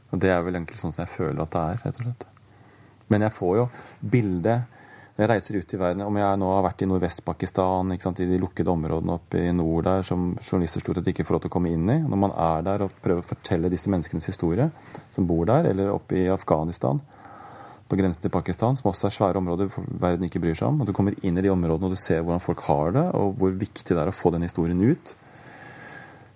[0.09, 2.27] Og det er vel egentlig sånn som jeg føler at det er, rett og slett.
[3.09, 3.69] Men jeg får jo
[4.15, 4.75] bildet
[5.19, 8.37] når jeg reiser ut i verden, om jeg nå har vært i Nordvest-Pakistan, i de
[8.39, 11.55] lukkede områdene oppe i nord der, som journalister stort sett ikke får lov til å
[11.57, 14.69] komme inn i Når man er der og prøver å fortelle disse menneskenes historie,
[15.11, 17.01] som bor der, eller oppe i Afghanistan,
[17.89, 19.71] på grensen til Pakistan, som også er svære områder
[20.01, 22.21] verden ikke bryr seg om, og du kommer inn i de områdene og du ser
[22.21, 25.15] hvordan folk har det, og hvor viktig det er å få den historien ut,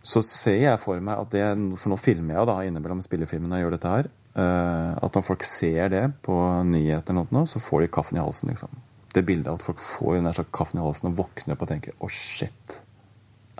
[0.03, 1.43] så ser jeg for meg at det
[1.79, 4.09] For nå filmer jeg da innimellom spillefilmene og gjør dette her.
[4.35, 6.35] At når folk ser det på
[6.67, 8.51] nyheter, eller noe, så får de kaffen i halsen.
[8.51, 8.73] liksom.
[9.15, 11.71] Det bildet av at folk får den slags kaffen i halsen og våkner opp og
[11.71, 12.81] tenker å, shit,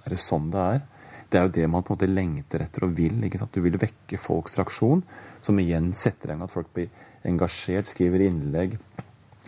[0.04, 0.84] er det sånn det er?
[1.32, 3.24] Det er jo det man på en måte lengter etter og vil.
[3.24, 3.56] ikke sant?
[3.56, 5.06] Du vil vekke folks reaksjon,
[5.42, 6.92] som igjen setter i gang at folk blir
[7.28, 8.78] engasjert, skriver innlegg,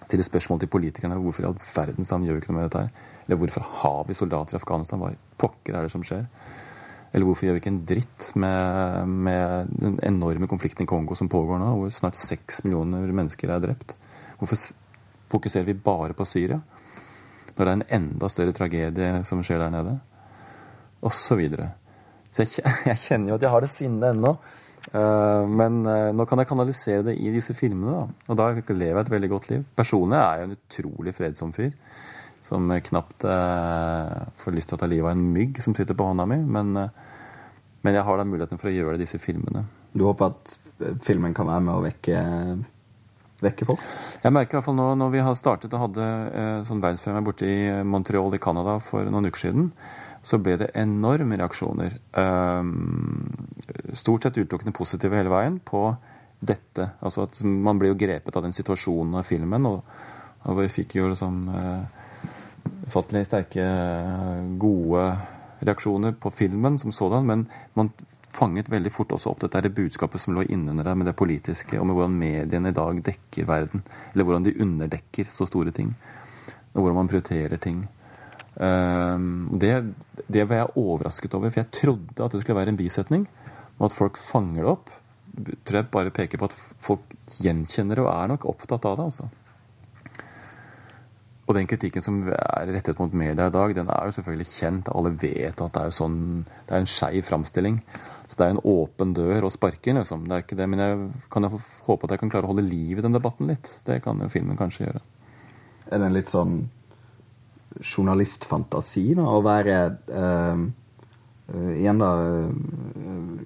[0.05, 1.17] stiller spørsmål til politikerne.
[1.21, 3.11] Hvorfor i all verdens sammen gjør vi ikke noe med dette her?
[3.25, 5.01] Eller hvorfor har vi soldater i Afghanistan?
[5.01, 5.11] Hva
[5.41, 6.25] pokker er det som skjer?
[7.15, 11.31] Eller hvorfor gjør vi ikke en dritt med, med, den enorme konflikten i Kongo som
[11.31, 13.95] pågår nå, hvor snart seks millioner mennesker er drept?
[14.39, 14.59] Hvorfor
[15.31, 16.59] fokuserer vi bare på Syria?
[17.55, 19.95] Når det er en enda større tragedie som skjer der nede?
[21.07, 21.71] Og så videre.
[22.29, 24.35] Så jeg, jeg kjenner jo at jeg har det sinnet ennå.
[24.93, 28.29] Uh, men uh, nå kan jeg kanalisere det i disse filmene, da.
[28.29, 29.63] Og da lever jeg et veldig godt liv.
[29.77, 31.73] Personlig er jeg en utrolig fredsom fyr.
[32.45, 36.05] som knapt eh, får lyst til å ta livet av en mygg som sitter på
[36.05, 36.37] hånda mi.
[36.45, 36.91] Men, eh,
[37.81, 39.65] men jeg har da muligheten for å gjøre det i disse filmene.
[39.95, 40.53] Du håper at
[41.05, 42.19] filmen kan være med å vekke,
[43.41, 43.81] vekke folk?
[44.21, 47.25] Jeg merker i hvert fall nå når vi har startet og hadde eh, sånn verdenspremie
[47.25, 49.71] borte i Montreal i Canada for noen uker siden,
[50.25, 51.99] så ble det enorme reaksjoner.
[52.17, 53.35] Um,
[53.93, 55.83] stort sett utelukkende positive hele veien på
[56.41, 56.89] dette.
[57.05, 59.85] Altså at Man ble jo grepet av den situasjonen av filmen, og,
[60.57, 61.85] vi fikk jo liksom uh,
[62.85, 63.63] ufattelig sterke,
[64.61, 65.05] gode
[65.65, 67.89] reaksjoner på filmen som sådan, men man
[68.35, 71.79] fanget veldig fort også opp dette det budskapet som lå innunder der, med det politiske,
[71.79, 73.85] og med hvordan mediene i dag dekker verden.
[74.13, 75.95] Eller hvordan de underdekker så store ting.
[76.73, 77.85] Og hvordan man prioriterer ting.
[78.63, 79.73] Ehm, det,
[80.27, 83.25] det, var jeg overrasket over, for jeg trodde at det skulle være en bisetning.
[83.75, 84.93] Men at folk fanger det opp.
[85.67, 89.09] tror jeg bare peker på at folk gjenkjenner det og er nok opptatt av det.
[89.09, 89.27] altså.
[91.45, 94.87] Og den kritikken som er rettet mot media i dag, den er jo selvfølgelig kjent.
[94.89, 96.15] Alle vet at det er, sånn,
[96.65, 97.77] det er en skeiv framstilling.
[98.25, 99.99] Så det er en åpen dør å sparke inn.
[99.99, 100.23] Liksom.
[100.25, 101.03] Det er ikke det, men jeg
[101.35, 103.75] kan jeg håpe at jeg kan klare å holde liv i den debatten litt.
[103.85, 105.03] Det kan jo filmen kanskje gjøre.
[105.91, 106.57] Er det en litt sånn
[107.81, 109.77] journalistfantasi da, å være
[110.11, 110.65] uh,
[111.53, 113.43] uh, Igjen, da uh,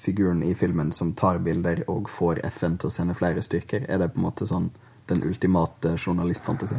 [0.00, 3.84] Figuren i filmen som tar bilder og får FN til å sende flere styrker.
[3.84, 4.70] Er det på en måte sånn
[5.10, 6.78] den ultimate journalistfantasi?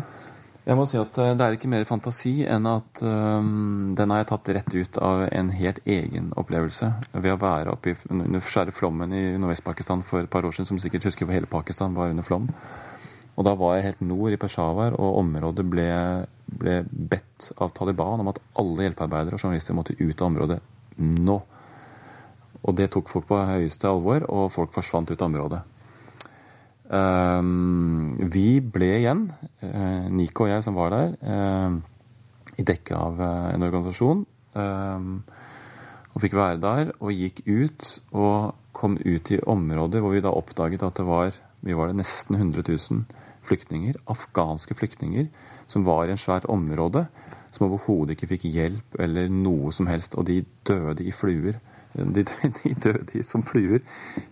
[0.62, 4.30] Jeg må si at Det er ikke mer fantasi enn at um, den har jeg
[4.30, 6.90] tatt rett ut av en helt egen opplevelse.
[7.14, 10.70] Ved å være oppe i under skjære flommen i Nordvest-Pakistan for et par år siden,
[10.70, 12.50] som sikkert husker for hele Pakistan var under flom.
[13.38, 15.88] Og da var jeg helt nord i Peshawar, og området ble,
[16.52, 20.60] ble bedt av Taliban om at alle hjelpearbeidere og journalister måtte ut av området
[21.00, 21.38] nå.
[22.62, 25.62] Og det tok folk på høyeste alvor, og folk forsvant ut av området.
[26.92, 29.24] Um, vi ble igjen,
[29.64, 31.80] uh, Nico og jeg som var der, uh,
[32.60, 34.26] i dekke av uh, en organisasjon.
[34.54, 35.14] Um,
[36.12, 40.34] og fikk være der, og gikk ut og kom ut i områder hvor vi da
[40.36, 43.04] oppdaget at det var vi var det nesten 100 000
[43.46, 45.28] flyktninger, afghanske flyktninger,
[45.72, 47.06] som var i en svært område,
[47.52, 50.18] som overhodet ikke fikk hjelp eller noe som helst.
[50.20, 51.60] Og de døde i fluer.
[51.92, 52.24] De,
[52.62, 53.82] de døde som fluer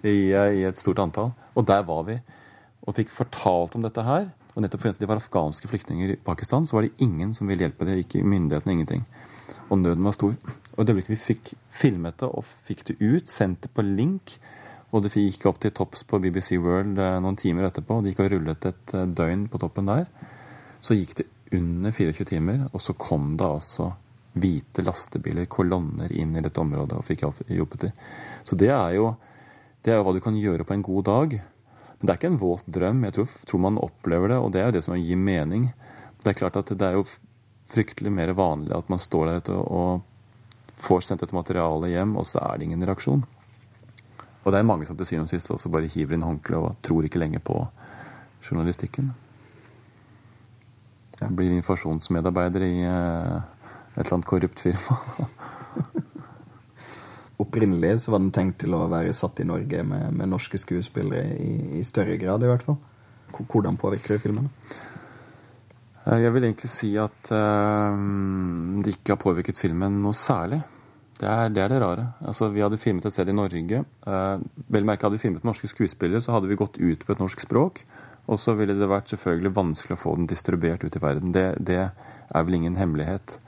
[0.03, 1.33] i, i, et stort antall.
[1.59, 2.19] Og der var vi.
[2.87, 4.29] Og fikk fortalt om dette her.
[4.55, 7.63] Og nettopp fordi de var afghanske flyktninger i Pakistan, så var det ingen som ville
[7.63, 7.99] hjelpe dem.
[8.01, 9.03] Ikke myndighetene, ingenting.
[9.69, 10.33] Og nøden var stor.
[10.75, 14.39] Og det øyeblikket vi fikk filmet det og fikk det ut, sendt det på link,
[14.89, 17.99] og det gikk opp til topps på BBC World eh, noen timer etterpå.
[17.99, 20.07] og De gikk og rullet et eh, døgn på toppen der.
[20.81, 23.91] Så gikk det under 24 timer, og så kom det altså
[24.39, 27.93] hvite lastebiler, kolonner, inn i dette området og fikk hjulpet til.
[28.45, 29.13] Så det er, jo,
[29.83, 31.39] det er jo hva du kan gjøre på en god dag.
[31.99, 33.01] Men det er ikke en våt drøm.
[33.07, 35.71] Jeg tror, tror man opplever det, og det er jo det som gir mening.
[36.21, 37.07] Det er klart at det er jo
[37.69, 40.05] fryktelig mer vanlig at man står der ute og
[40.79, 43.25] får sendt et materiale hjem, og så er det ingen reaksjon.
[44.39, 46.77] Og det er mange som til syvende og sist også bare hiver inn håndkleet og
[46.85, 47.59] tror ikke lenger på
[48.45, 49.11] journalistikken.
[51.19, 53.39] Jeg blir informasjonsmedarbeider i eh,
[53.95, 54.99] et eller annet korrupt firma.
[57.43, 61.35] Opprinnelig så var den tenkt til å være satt i Norge med, med norske skuespillere
[61.39, 62.79] i, i, større grad, i hvert fall.
[63.35, 64.49] Hvordan påvirker det filmen?
[66.05, 67.95] Eh, jeg vil egentlig si at uh,
[68.79, 70.61] det ikke har påvirket filmen noe særlig.
[71.19, 72.05] Det er, det er, det rare.
[72.23, 73.81] Altså, vi hadde filmet et sted i Norge.
[73.83, 77.19] Eh, vel merke hadde vi filmet norske skuespillere, så hadde vi gått ut på et
[77.19, 77.81] norsk språk.
[78.29, 81.33] Og så ville det vært selvfølgelig vanskelig å få den distribuert ut i verden.
[81.33, 83.39] Det, det er vel ingen hemmelighet.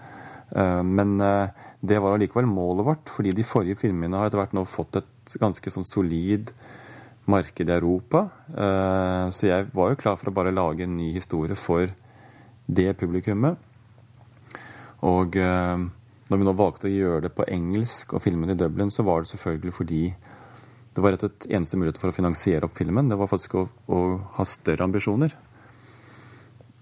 [0.51, 4.55] Eh, men eh, det var allikevel målet vårt, fordi de forrige filmene har etter hvert
[4.57, 6.51] nå fått et ganske sånn solid
[7.29, 8.25] marked i Europa.
[8.49, 11.93] Eh, så jeg var jo klar for å bare lage en ny historie for
[12.65, 13.69] det publikummet.
[15.01, 18.91] Og når vi nå valgte å gjøre det på engelsk og filme det i Dublin,
[18.93, 20.01] så var det selvfølgelig fordi
[20.91, 23.07] det var rett og slett eneste mulighet for å finansiere opp filmen.
[23.07, 23.99] Det var faktisk å, å,
[24.35, 25.35] ha større ambisjoner.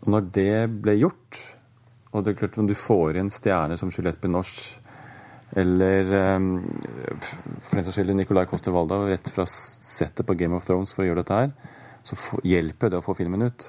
[0.02, 1.42] Og når det ble gjort,
[2.10, 4.80] og det er klart når du får inn stjerner som Juliette Binoche
[5.58, 6.50] eller um,
[7.66, 11.08] for den saks skyld Nicolai Coster-Waldau rett fra settet på Game of Thrones for å
[11.10, 11.54] gjøre dette her,
[12.06, 13.66] så hjelper det å få filmen ut.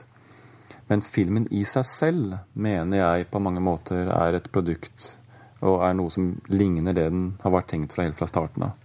[0.90, 5.14] Men filmen i seg selv mener jeg på mange måter er et produkt
[5.60, 8.76] og er noe som ligner det den har vært tenkt fra helt fra starten av.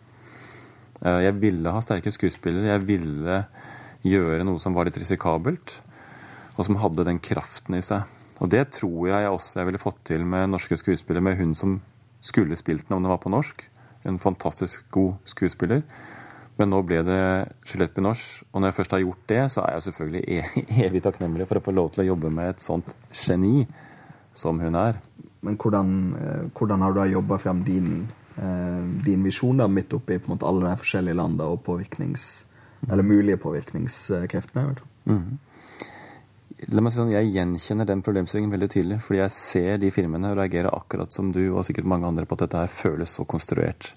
[1.01, 2.71] Eh, jeg ville ha sterke skuespillere.
[2.73, 3.41] Jeg ville
[4.05, 5.79] gjøre noe som var litt risikabelt,
[6.55, 8.05] og som hadde den kraften i seg.
[8.43, 11.79] Og det tror jeg også jeg ville fått til med norske skuespillere, med hun som
[12.23, 13.63] skulle spilt den om den var på norsk.
[14.05, 15.83] En fantastisk god skuespiller.
[16.55, 17.21] Men nå ble det
[17.67, 20.43] Juliette Binoche, og når jeg først har gjort det, så er jeg selvfølgelig
[20.87, 23.65] evig takknemlig for å få lov til å jobbe med et sånt geni
[24.35, 25.01] som hun er.
[25.43, 27.89] Men hvordan, eh, hvordan har du jobba frem din,
[28.35, 32.25] din visjon da, midt oppi på en måte, alle de forskjellige landene og påvirknings,
[32.89, 34.63] eller mulige påvirkningskreftene?
[34.63, 35.15] i hvert fall?
[35.15, 35.37] Mhm.
[36.71, 39.01] La meg si sånn, Jeg gjenkjenner den problemstillingen veldig tydelig.
[39.03, 42.37] Fordi jeg ser de filmene og reagerer akkurat som du og sikkert mange andre på
[42.37, 43.91] at dette her føles så konstruert.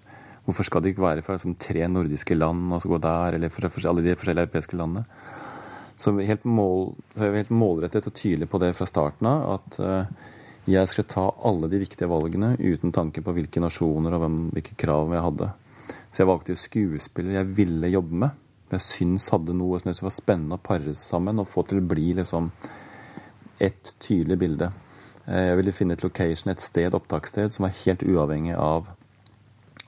[0.44, 3.52] Hvorfor skal det ikke være fra liksom, tre nordiske land og så gå der, eller
[3.52, 5.04] fra alle de forskjellige europeiske landene?
[5.98, 9.58] Så helt, mål, helt målrettet og tydelig på det fra starten av.
[9.58, 10.28] At uh,
[10.68, 14.76] jeg skulle ta alle de viktige valgene uten tanke på hvilke nasjoner og hvem, hvilke
[14.78, 15.48] krav jeg hadde.
[16.10, 20.12] Så jeg valgte jo skuespiller jeg ville jobbe med jeg syns hadde noe som var
[20.12, 22.50] spennende å pare sammen og få til å bli liksom
[23.64, 24.70] ett tydelig bilde.
[25.24, 28.90] Eh, jeg ville finne et location, et sted, opptakssted, som var helt uavhengig av,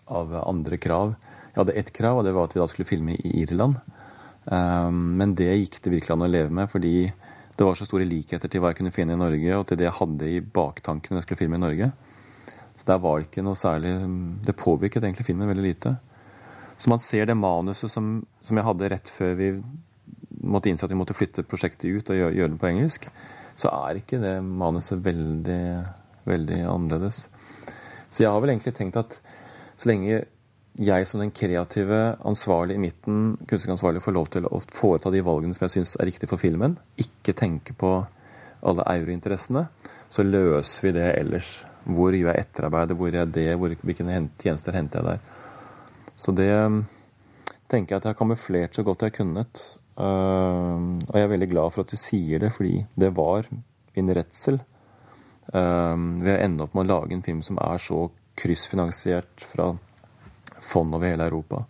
[0.09, 1.13] av andre krav.
[1.51, 3.77] Jeg hadde ett krav, og det var at vi da skulle filme i Irland.
[4.51, 7.11] Um, men det gikk det virkelig an å leve med, fordi
[7.61, 9.85] det var så store likheter til hva jeg kunne finne i Norge, og til det
[9.85, 11.91] jeg hadde i baktanken når jeg skulle filme i Norge.
[12.73, 13.91] Så der var det ikke noe særlig
[14.47, 15.93] Det påvirket egentlig filmen veldig lite.
[16.81, 19.51] Så man ser det manuset som, som, jeg hadde rett før vi
[20.41, 23.09] måtte innse at vi måtte flytte prosjektet ut og gjøre, gjøre det på engelsk,
[23.61, 25.61] så er ikke det manuset veldig,
[26.25, 27.27] veldig annerledes.
[28.09, 29.19] Så jeg har vel egentlig tenkt at
[29.77, 30.23] så lenge
[30.81, 35.57] jeg som den kreative ansvarlig i midten, kunstneransvarlig, får lov til å foreta de valgene
[35.57, 37.99] som jeg syns er riktig for filmen, ikke tenke på
[38.67, 39.67] alle eurointeressene,
[40.11, 41.51] så løser vi det ellers.
[41.85, 44.07] Hvor gjør jeg etterarbeidet, hvor gjør jeg det, hvor, hvilke
[44.41, 46.17] tjenester henter jeg der?
[46.21, 46.83] Så det um,
[47.71, 49.63] tenker jeg at jeg har kamuflert så godt jeg har kunnet.
[50.01, 53.49] Uh, og jeg er veldig glad for at du sier det, fordi det var
[53.97, 54.61] min redsel
[55.53, 58.07] uh, ved å ende opp med å lage en film som er så
[58.41, 59.75] kryssfinansiert fra
[60.71, 61.65] fond over hele Europa.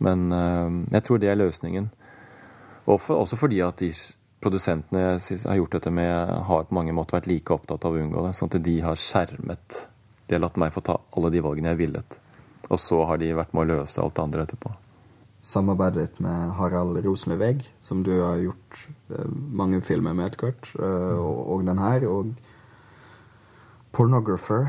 [0.00, 1.90] Men uh, jeg tror det er løsningen.
[2.86, 3.92] Og for, også fordi at de
[4.40, 8.24] produsentene har gjort dette med, har på mange måter vært like opptatt av å unngå
[8.24, 8.34] det.
[8.38, 9.86] Sånn at de har skjermet
[10.26, 12.20] De har latt meg få ta alle de valgene jeg villet.
[12.70, 14.70] Og så har de vært med å løse alt det andre etterpå.
[15.42, 20.70] Samarbeidet ditt med Harald Rosenløv som du har gjort eh, mange filmer med etter hvert,
[20.76, 22.34] eh, og, og den her, og
[23.96, 24.68] Pornographer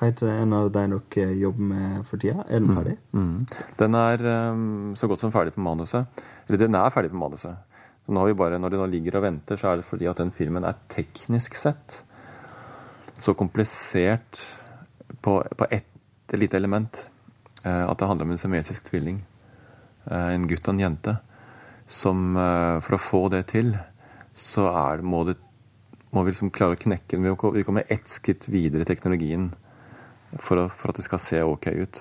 [0.00, 2.44] heter en av de dere jobber med for tida.
[2.46, 2.76] Er den mm.
[2.78, 2.96] ferdig?
[3.12, 3.26] Mm.
[3.26, 3.72] Mm.
[3.80, 6.22] Den er um, så godt som ferdig på manuset.
[6.46, 7.76] Eller den er ferdig på manuset.
[8.08, 10.64] Nå bare, når det nå ligger og venter, så er det fordi at den filmen
[10.64, 12.02] er teknisk sett
[13.18, 14.40] så komplisert
[15.20, 17.08] på, på ett lite element
[17.62, 19.22] Eh, at det handler om en semesisk tvilling.
[20.06, 21.16] Eh, en gutt og en jente.
[21.86, 23.74] Som eh, For å få det til,
[24.34, 25.38] så er, må, det,
[26.14, 27.26] må vi liksom klare å knekke den.
[27.56, 29.50] Vi kommer ett skritt videre i teknologien
[30.36, 32.00] for, å, for, at det skal se ok ut.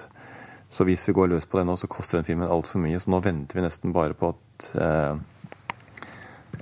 [0.70, 3.00] Så hvis vi går løs på det nå, så koster den filmen altfor mye.
[3.00, 6.10] Så nå venter vi nesten bare på at, eh,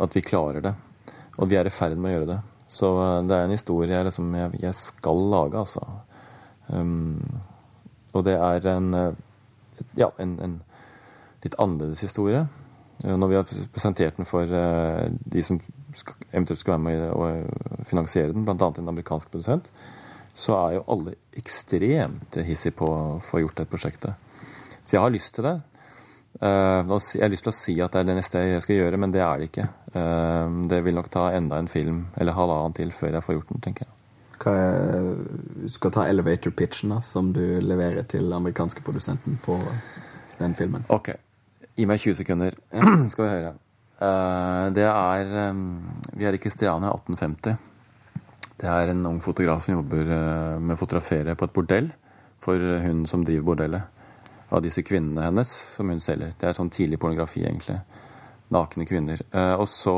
[0.06, 0.76] at vi klarer det.
[1.40, 2.42] Og vi er i ferd med å gjøre det.
[2.70, 2.92] Så
[3.28, 5.84] det er en historie jeg, liksom, jeg, jeg skal lage, altså.
[6.68, 7.22] Um,
[8.16, 9.18] og det er en, eh,
[10.00, 10.56] ja, en, en
[11.44, 12.46] litt annerledes historie.
[13.04, 15.60] Eh, når vi har presentert den for eh, de som
[16.32, 18.56] eventuelt skal være med å finansiere den, bl.a.
[18.56, 19.70] en amerikansk produsent,
[20.36, 24.14] så er jo alle ekstremt hissige på å få gjort det prosjektet.
[24.84, 25.56] Så jeg har lyst til det.
[26.36, 29.14] Jeg har lyst til å si at det er det neste jeg skal gjøre, men
[29.16, 29.68] det er det ikke.
[30.70, 33.64] Det vil nok ta enda en film eller halvannen til før jeg får gjort den,
[33.64, 33.94] tenker jeg.
[34.36, 35.06] Hva er,
[35.64, 39.56] du skal ta elevator pitchen da, som du leverer til den amerikanske produsenten på
[40.42, 40.84] den filmen.
[40.92, 41.14] Ok.
[41.76, 42.60] Gi meg 20 sekunder,
[43.14, 43.54] skal vi høre.
[43.96, 45.56] Uh, det er
[46.20, 47.56] Vi er i Kristiania 1850.
[48.56, 51.92] Det er en ung fotograf som jobber uh, med å fotografere på et bordell
[52.44, 54.02] for hun som driver bordellet.
[54.54, 56.36] Av disse kvinnene hennes som hun selger.
[56.40, 57.80] Det er sånn tidlig pornografi, egentlig.
[58.54, 59.24] Nakne kvinner.
[59.34, 59.96] Uh, og så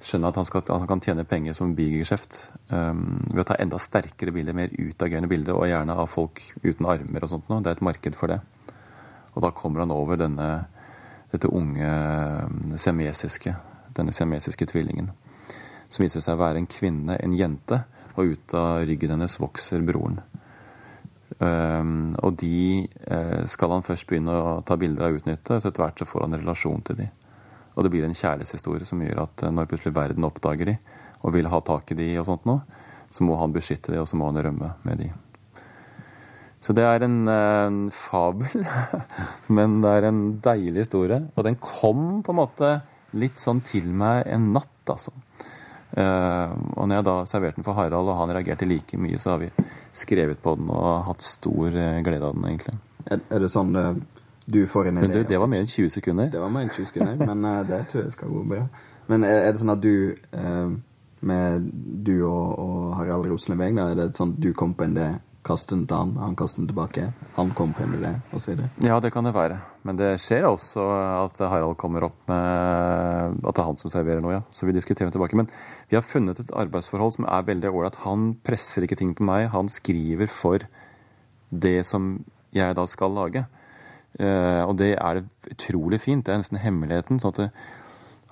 [0.00, 2.38] skjønner at han, skal, at han kan tjene penger som bigeskjeft
[2.70, 7.26] ved å ta enda sterkere bilder, mer utagerende bilder, og gjerne av folk uten armer
[7.26, 7.60] og sånt noe.
[7.60, 8.38] Det er et marked for det.
[9.34, 10.48] Og da kommer han over denne,
[11.34, 11.90] dette unge
[12.46, 12.62] um,
[13.96, 15.10] denne siamesiske tvillingen.
[15.90, 17.82] Som viser seg å være en kvinne, en jente,
[18.16, 20.20] og ut av ryggen hennes vokser broren.
[21.40, 25.70] Um, og de uh, skal han først begynne å ta bilder av og utnytte, så
[25.70, 27.08] etter hvert så får han en relasjon til de.
[27.76, 30.76] Og det blir en kjærlighetshistorie som gjør at eh, når plutselig verden oppdager de
[31.20, 32.64] og vil ha tak i de og sånt noe,
[33.12, 35.10] så må han beskytte de, og så må han rømme med de.
[36.60, 38.66] Så det er en, eh, en fabel,
[39.56, 41.22] men det er en deilig historie.
[41.34, 42.74] Og den kom på en måte
[43.16, 45.14] litt sånn til meg en natt, altså.
[45.90, 49.34] Uh, og når jeg da serverte den for Harald, og han reagerte like mye, så
[49.34, 49.50] har vi
[49.96, 51.74] skrevet på den og hatt stor
[52.06, 52.76] glede av den, egentlig.
[53.10, 53.74] Er, det sånn
[54.50, 55.10] du får en idé.
[55.14, 56.30] Du, det var mer enn 20 sekunder.
[56.30, 58.62] Det var mer enn 20 sekunder, men det tror jeg skal gå bra.
[59.10, 60.14] Men er, det sånn at du
[61.20, 61.70] med
[62.04, 63.80] du og, og Harald Rosenløveng?
[63.82, 65.08] Er det sånn at du kom på en idé,
[65.46, 68.60] kaster den til han, han kaster den tilbake, han kommer på en idé, osv.?
[68.84, 69.56] Ja, det kan det være.
[69.88, 70.84] Men det skjer også
[71.24, 74.42] at Harald kommer opp med at det er han som serverer noe, ja.
[74.52, 75.38] Så vi diskuterer tilbake.
[75.40, 75.48] Men
[75.88, 78.02] vi har funnet et arbeidsforhold som er veldig ålreit.
[78.04, 79.48] Han presser ikke ting på meg.
[79.54, 80.66] Han skriver for
[81.50, 82.18] det som
[82.54, 83.46] jeg da skal lage.
[84.20, 86.26] Uh, og det er utrolig fint.
[86.26, 87.22] Det er nesten hemmeligheten.
[87.22, 87.50] sånn at det,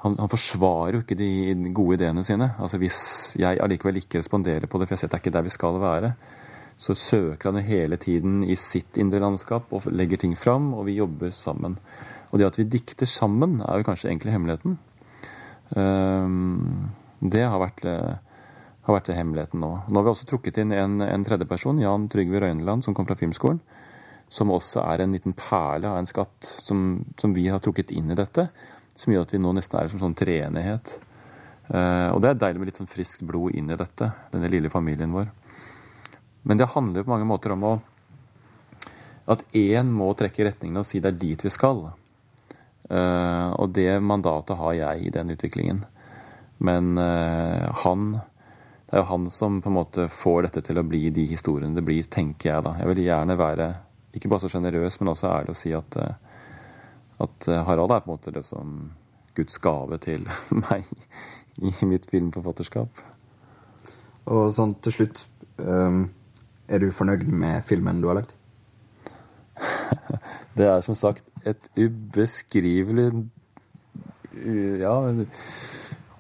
[0.02, 2.52] han, han, forsvarer jo ikke de gode ideene sine.
[2.58, 3.00] Altså Hvis
[3.40, 5.80] jeg allikevel ikke responderer på det, for jeg ser det er ikke der vi skal
[5.82, 6.12] være,
[6.78, 10.98] så søker han hele tiden i sitt indre landskap og legger ting fram, og vi
[11.00, 11.74] jobber sammen.
[12.30, 14.78] Og det at vi dikter sammen, er jo kanskje egentlig hemmeligheten.
[15.74, 19.72] Um, det har vært, har vært hemmeligheten nå.
[19.88, 23.18] Nå har vi også trukket inn en, en tredjeperson, Jan Trygve Røyneland, som kom fra
[23.18, 23.58] Filmskolen.
[24.30, 28.12] Som også er en liten perle av en skatt som, som vi har trukket inn
[28.12, 28.46] i dette
[28.98, 30.96] som gjør at vi nå nesten er som sånn treenighet.
[31.68, 34.72] Uh, og det er deilig med litt sånn friskt blod inn i dette, denne lille
[34.72, 35.28] familien vår.
[36.48, 37.72] Men det handler på mange måter om å,
[39.28, 41.84] at én må trekke retningen og si det er dit vi skal.
[42.88, 45.82] Uh, og det mandatet har jeg i den utviklingen.
[46.64, 48.14] Men uh, han
[48.88, 51.76] det er jo han som på en måte får dette til å bli de historiene
[51.76, 52.72] det blir, tenker jeg da.
[52.80, 53.66] Jeg vil gjerne være
[54.16, 55.98] ikke bare så sjenerøs, men også ærlig og si at
[57.18, 58.76] at eh, Harald er på en måte det som
[59.36, 60.26] Guds gave til
[60.64, 60.86] meg
[61.58, 63.02] i mitt filmforfatterskap.
[64.28, 65.24] Og sånn til slutt
[65.58, 66.06] um,
[66.68, 68.34] Er du fornøyd med filmen du har lagd?
[70.58, 73.10] det er som sagt et ubeskrivelig
[74.78, 74.98] Ja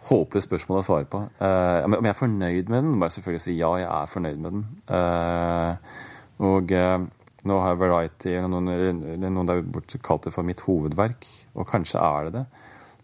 [0.08, 1.20] håpløst spørsmål å svare på.
[1.40, 4.40] Uh, om jeg er fornøyd med den, må jeg selvfølgelig si ja, jeg er fornøyd
[4.44, 4.64] med den.
[4.88, 6.00] Uh,
[6.48, 6.96] og uh,
[7.48, 8.72] nå har Variety eller noen,
[9.14, 9.62] eller noen der
[10.04, 12.44] kalt det for mitt hovedverk, og kanskje er det det.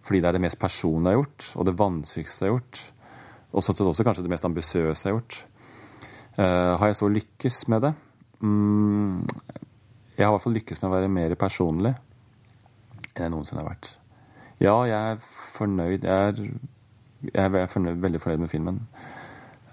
[0.05, 2.83] Fordi det er det mest personlige jeg har gjort, og det vanskeligste jeg har gjort.
[3.55, 5.39] Og så også kanskje det mest ambisiøse jeg har gjort.
[6.35, 7.93] Uh, har jeg så lykkes med det?
[8.43, 9.20] Mm,
[10.16, 11.95] jeg har i hvert fall lykkes med å være mer personlig
[13.14, 13.93] enn jeg noensinne har vært.
[14.62, 15.20] Ja, jeg er
[15.55, 16.07] fornøyd.
[16.07, 16.41] Jeg er,
[17.28, 18.80] jeg er fornøyd, veldig fornøyd med filmen.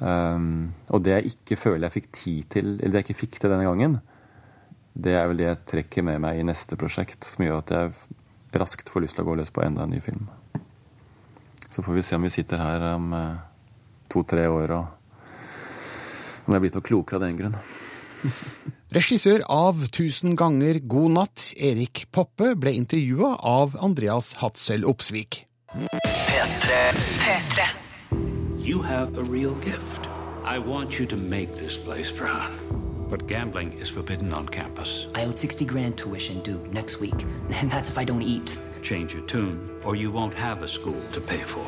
[0.02, 3.40] Um, og det jeg ikke føler jeg fikk tid til, eller det jeg ikke fikk
[3.42, 4.00] til denne gangen,
[4.94, 8.62] det er vel det jeg trekker med meg i neste prosjekt, som gjør at jeg
[8.62, 10.26] raskt får lyst til å gå løs på enda en ny film.
[11.72, 13.38] Så får vi se om vi sitter her om um,
[14.12, 15.01] to-tre år og
[16.46, 17.58] om jeg er blitt noe klokere av den grunn.
[18.98, 25.46] Regissør av 'Tusen ganger god natt', Erik Poppe, ble intervjua av Andreas Hatzel Opsvik.
[25.72, 26.82] P3.
[27.24, 27.70] P3.
[28.60, 30.10] You have a real gift.
[30.44, 32.52] I want you to make this place proud.
[33.10, 35.08] But gambling is forbidden on campus.
[35.16, 37.26] I owe 60 grand tuition due next week,
[37.62, 38.58] and that's if I don't eat.
[38.82, 41.66] Change your tune, or you won't have a school to pay for.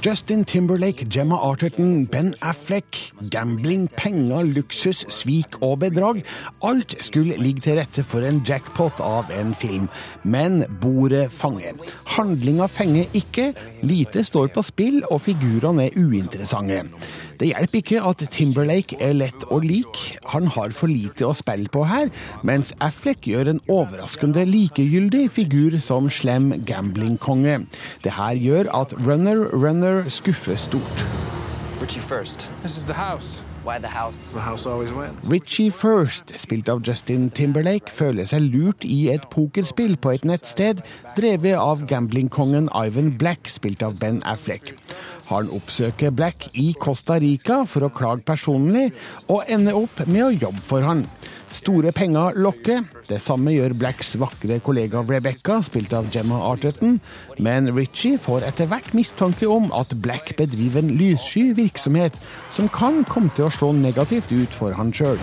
[0.00, 3.12] Justin Timberlake, Gemma Arterton, Ben Affleck.
[3.30, 6.22] Gambling, penger, luksus, svik og bedrag.
[6.62, 9.88] Alt skulle ligge til rette for en jackpot av en film.
[10.22, 11.74] Men bordet fanger.
[12.16, 13.52] Handlinga fenger ikke.
[13.82, 16.84] Lite står på spill, og figurene er uinteressante.
[17.36, 21.68] Det hjelper ikke at Timberlake er lett å like, han har for lite å spille
[21.72, 22.08] på her,
[22.46, 27.55] mens Affleck gjør en overraskende likegyldig figur som slem gamblingkonge.
[28.04, 31.06] Det her gjør at Runner Runner skuffer stort.
[31.82, 32.48] Richie first.
[32.62, 33.42] This is the house.
[33.66, 34.32] The house?
[34.32, 34.64] The house.
[35.28, 40.84] Richie First, spilt av Justin Timberlake, føler seg lurt i et pokerspill på et nettsted
[41.16, 44.70] drevet av gamblingkongen Ivan Black, spilt av Ben Affleck.
[45.32, 48.92] Han oppsøker Black i Costa Rica for å klage personlig,
[49.26, 51.02] og ender opp med å jobbe for han.
[51.56, 52.82] Store penger lokker.
[53.08, 56.98] Det samme gjør Blacks vakre kollega Rebecca, spilt av Gemma Arterton.
[57.40, 62.18] Men Richie får etter hvert mistanke om at Black bedriver en lyssky virksomhet
[62.56, 65.20] som kan komme til å slå negativt ut for han sjøl.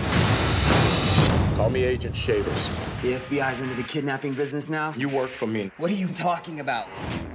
[1.56, 2.68] Call me Agent Shavers.
[3.02, 4.92] The FBI's into the kidnapping business now?
[4.96, 5.70] You work for me.
[5.78, 6.86] What are you talking about?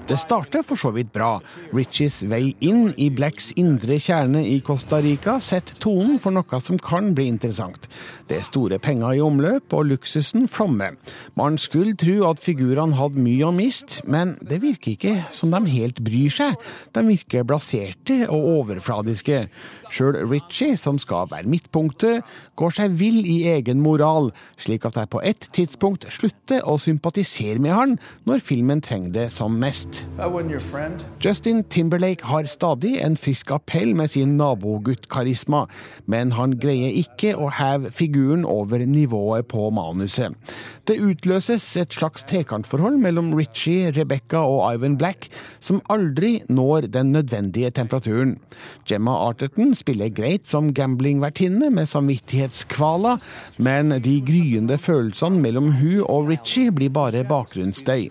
[0.10, 1.40] Det starter for så vidt bra.
[1.72, 6.80] Richies vei inn i Blacks indre kjerne i Costa Rica setter tonen for noe som
[6.82, 7.86] kan bli interessant.
[8.26, 10.98] Det er store penger i omløp, og luksusen flommer.
[11.38, 15.62] Man skulle tro at figurene hadde mye å miste, men det virker ikke som de
[15.78, 16.58] helt bryr seg.
[16.98, 19.46] De virker blaserte og overfladiske.
[19.90, 22.26] Sjøl Richie, som skal være midtpunktet,
[22.60, 24.30] går seg vill i egen moral,
[24.62, 27.96] slik at jeg på ett tidspunkt slutter å sympatisere med han
[28.30, 30.04] når filmen trenger det som mest.
[31.24, 35.66] Justin Timberlake har stadig en frisk appell med sin nabogutt-karisma,
[36.06, 40.36] men han greier ikke å heve figuren over nivået på manuset.
[40.90, 45.30] Det utløses et slags trekantforhold mellom Richie, Rebecca og Ivan Black,
[45.62, 48.38] som aldri når den nødvendige temperaturen.
[48.90, 53.16] Gemma Arterton spiller greit som gamblingvertinne med samvittighetskvala,
[53.58, 58.10] men de gryende følelsene mellom hun og Richie blir bare bakgrunnsstøy.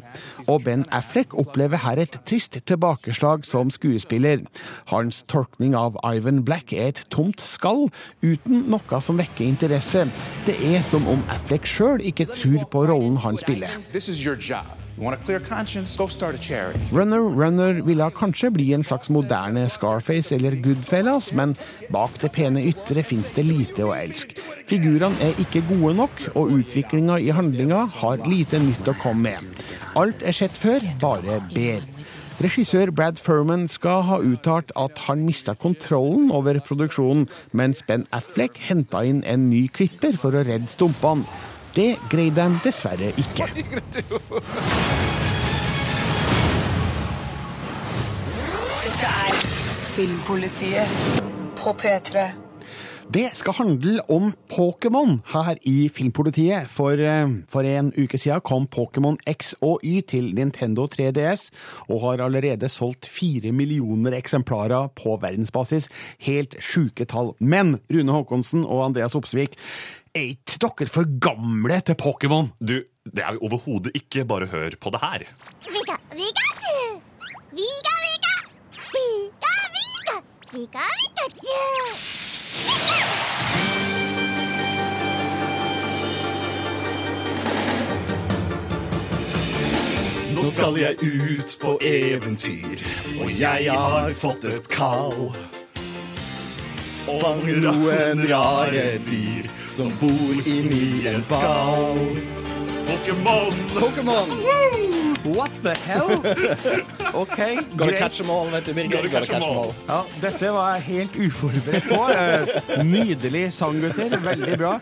[0.49, 4.45] Og Ben Affleck opplever her et trist tilbakeslag som skuespiller.
[4.93, 7.89] Hans tolkning av Ivan Black er et tomt skall,
[8.25, 10.09] uten noe som vekker interesse.
[10.49, 13.81] Det er som om Affleck sjøl ikke tror på rollen han spiller.
[13.93, 14.78] This is your job.
[16.93, 21.55] Runner Runner ville kanskje bli en slags moderne Scarface eller Goodfellas, men
[21.95, 24.43] bak det pene ytre fins det lite å elske.
[24.69, 29.63] Figurene er ikke gode nok, og utviklinga i handlinga har lite nytt å komme med.
[29.99, 31.87] Alt er sett før, bare bedre.
[32.39, 38.61] Regissør Brad Furman skal ha uttalt at han mista kontrollen over produksjonen, mens Ben Affleck
[38.69, 41.27] henta inn en ny klipper for å redde stumpene.
[41.79, 43.45] Det greide de dessverre ikke.
[48.83, 49.39] Dette er
[49.93, 51.23] Filmpolitiet
[51.61, 52.27] på P3.
[53.09, 56.69] Det skal handle om Pokémon her i Filmpolitiet.
[56.69, 61.51] For, eh, for en uke siden kom Pokémon X og Y til Nintendo 3DS,
[61.89, 65.89] og har allerede solgt fire millioner eksemplarer på verdensbasis.
[66.19, 67.33] Helt sjuke tall.
[67.41, 69.57] Men Rune Håkonsen og Andreas Opsvik,
[70.15, 72.51] er ikke dere for gamle til Pokémon?
[72.61, 74.25] Du, det er jo overhodet ikke.
[74.29, 75.25] Bare hør på det her.
[75.69, 76.49] Vika, vika,
[77.59, 78.35] Vika, Vika!
[78.93, 80.17] Vika, Vika!
[80.53, 82.99] Vika, vika, vika.
[90.35, 92.83] Nå skal jeg ut på eventyr,
[93.21, 95.33] og jeg har fått et kall.
[97.09, 102.03] Fange noen rare dyr som bor inni en skall.
[102.89, 103.57] Pokémon!
[103.73, 104.35] Pokémon!
[105.25, 106.21] What the hell?
[107.15, 107.39] OK,
[107.77, 109.03] Gotta catch them all, vet du, Birger.
[109.03, 109.73] Gotta catch them all.
[109.89, 112.05] Ja, dette var jeg helt uforberedt på.
[112.13, 114.15] Eh, Nydelig sang, gutter.
[114.25, 114.77] Veldig bra.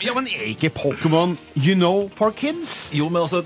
[0.00, 2.88] Ja, men er ikke Pokémon you know for kids?
[2.94, 3.42] Jo, men altså,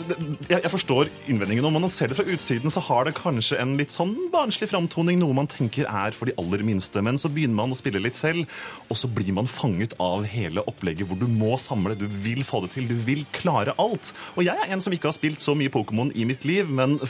[0.46, 1.66] jeg, jeg forstår innvendingen.
[1.66, 5.18] Om man ser det fra utsiden, så har det kanskje en litt sånn barnslig framtoning,
[5.18, 7.02] noe man tenker er for de aller minste.
[7.02, 8.46] Men så begynner man å spille litt selv,
[8.86, 12.62] og så blir man fanget av hele opplegget hvor du må samle, du vil få
[12.62, 14.12] det til, du vil klare alt.
[14.36, 17.00] Og jeg er en som ikke har spilt så mye Pokémon i mitt liv, men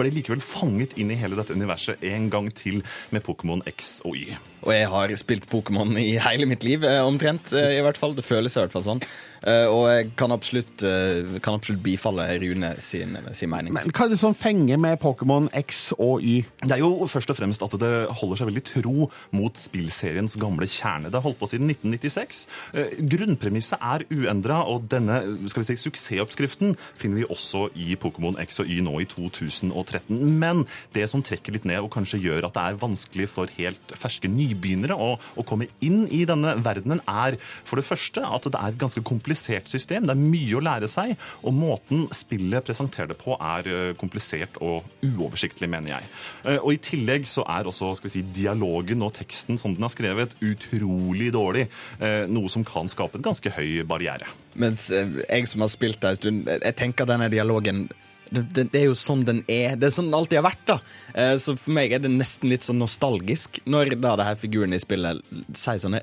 [0.00, 2.80] ble likevel fanget inn i hele dette universet en gang til
[3.12, 4.38] med Pokémon X og Y.
[4.64, 7.52] Og jeg har spilt Pokémon i hele mitt liv, eh, omtrent.
[7.52, 8.14] eh, i hvert fall.
[8.14, 9.02] Det føles i hvert fall sånn.
[9.46, 13.72] Eh, Og jeg kan absolutt, eh, kan absolutt bifalle Rune sin, sin mening.
[13.72, 16.44] Men hva er det som fenger med Pokémon X og Y?
[16.62, 20.66] Det er jo først og fremst at det holder seg veldig tro mot spillseriens gamle
[20.66, 21.10] kjerne.
[21.12, 22.46] Det har holdt på siden 1996.
[22.74, 28.38] Eh, Grunnpremisset er uendra, og denne skal vi si, suksessoppskriften finner vi også i Pokémon
[28.42, 30.18] X og Y nå i 2013.
[30.38, 33.94] Men det som trekker litt ned og kanskje gjør at det er vanskelig for helt
[33.94, 38.58] ferske nybegynnere å, å komme inn i denne verdenen, er for det første at det
[38.58, 40.06] er ganske komplisert system.
[40.06, 44.56] Det er mye å lære seg, og måten spillet presenterer det på, er eh, komplisert
[44.60, 46.08] og uoversiktlig, mener jeg.
[46.44, 49.84] Eh, Og i tillegg så er også skal vi si, dialogen og teksten som den
[49.84, 51.68] er skrevet, utrolig dårlig.
[52.00, 54.26] eh, Noe som kan skape en ganske høy barriere.
[54.54, 57.88] Mens jeg som har spilt det en stund, jeg tenker denne dialogen
[58.30, 59.76] det, det, er jo sånn den er.
[59.78, 60.64] Det er sånn den alltid har vært.
[60.68, 60.78] da.
[61.14, 64.76] Eh, Så for meg er det nesten litt sånn nostalgisk når da det her figuren
[64.76, 65.22] i spillet
[65.56, 66.02] sier sånne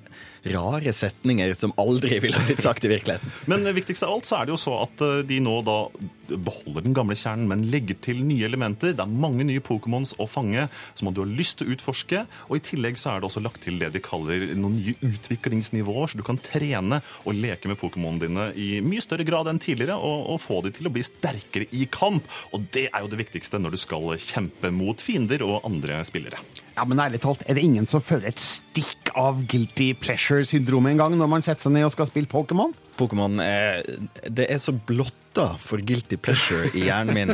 [0.54, 3.34] rare setninger som aldri ville blitt sagt i virkeligheten.
[3.52, 5.80] Men viktigst av alt så er det jo så at eh, de nå da
[6.30, 8.94] beholder den gamle kjernen, men legger til nye elementer.
[8.96, 12.26] Det er mange nye Pokémons å fange som du har lyst til å utforske.
[12.50, 16.12] Og i tillegg så er det også lagt til det de kaller noen nye utviklingsnivåer,
[16.12, 19.98] så du kan trene og leke med Pokémonene dine i mye større grad enn tidligere,
[19.98, 22.28] og, og få de til å bli sterkere i kamp.
[22.56, 26.42] Og det er jo det viktigste når du skal kjempe mot fiender og andre spillere.
[26.76, 31.00] Ja, men ærlig talt, er det ingen som føler et stikk av guilty pleasure-syndrom en
[31.00, 32.76] gang når man setter seg ned og skal spille Pokémon?
[32.98, 33.84] Pokémon er
[34.30, 35.22] Det er så blotta
[35.60, 37.32] for guilty pleasure i hjernen min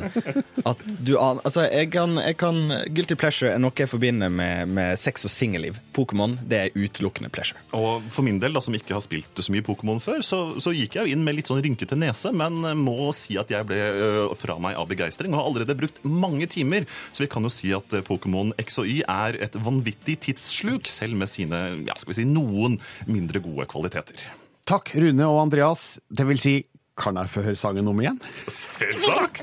[0.65, 2.57] at du aner Altså, jeg kan, jeg kan
[2.89, 5.77] Guilty pleasure er noe jeg forbinder med, med sex og singelliv.
[5.93, 7.61] Pokémon, det er utelukkende pleasure.
[7.77, 10.73] Og for min del, da, som ikke har spilt så mye Pokémon før, så, så
[10.73, 13.77] gikk jeg jo inn med litt sånn rynkete nese, men må si at jeg ble
[13.77, 14.09] ø,
[14.39, 16.89] fra meg av begeistring og har allerede brukt mange timer.
[17.13, 21.21] Så vi kan jo si at Pokémon X og Y er et vanvittig tidssluk, selv
[21.21, 24.25] med sine ja, skal vi si, noen mindre gode kvaliteter.
[24.67, 25.99] Takk, Rune og Andreas.
[26.09, 26.55] Det vil si
[27.01, 28.19] Kan jeg få høre sangen om igjen?
[28.51, 29.41] Selvsagt!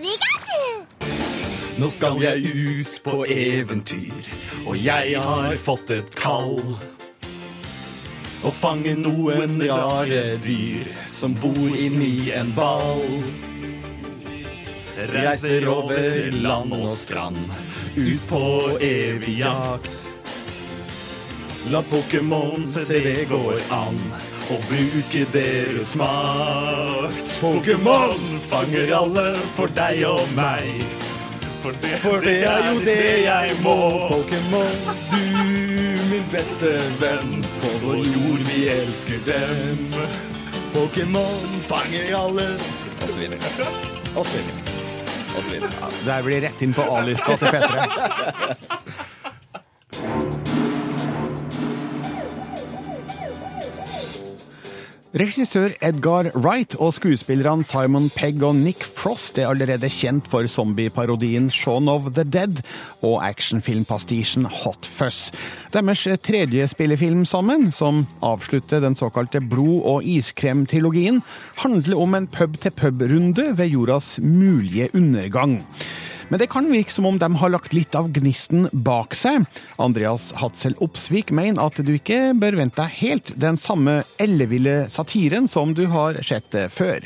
[1.78, 4.28] Nå skal jeg ut på eventyr,
[4.66, 6.58] og jeg har fått et kall.
[8.46, 13.06] Å fange noen rare dyr som bor inni en ball.
[15.14, 17.38] Reiser over land og strand,
[17.94, 18.42] ut på
[18.82, 20.10] evig jakt.
[21.70, 23.98] La Pokémon se det går an
[24.48, 27.34] å bruke deres makt.
[27.42, 28.16] Pokémon
[28.48, 29.26] fanger alle
[29.56, 30.84] for deg og meg.
[31.62, 33.76] For det, for det er jo det jeg må.
[34.12, 34.78] Pokémon,
[35.10, 35.20] du
[36.08, 37.44] min beste venn.
[37.60, 39.84] På vår jord vi elsker dem.
[40.72, 42.48] Pokémon fanger alle.
[43.02, 43.52] Og så videre.
[44.14, 44.76] Og så videre.
[45.36, 45.92] Og så videre.
[46.04, 48.96] Det her blir rett inn på A-lista til P3.
[55.16, 61.46] Regissør Edgar Wright og skuespillerne Simon Pegg og Nick Frost er allerede kjent for zombieparodien
[61.48, 62.60] Shaun of the Dead
[63.00, 65.30] og actionfilmpastisjen Hot Fuzz.
[65.72, 71.22] Deres tredje spillefilm sammen, som avslutter den såkalte blod- og iskrem-trilogien,
[71.64, 75.62] handler om en pub-til-pub-runde ved jordas mulige undergang.
[76.28, 79.46] Men det kan virke som om de har lagt litt av gnisten bak seg.
[79.80, 85.48] Andreas Hatzel Opsvik mener at du ikke bør vente deg helt den samme elleville satiren
[85.48, 87.04] som du har sett før.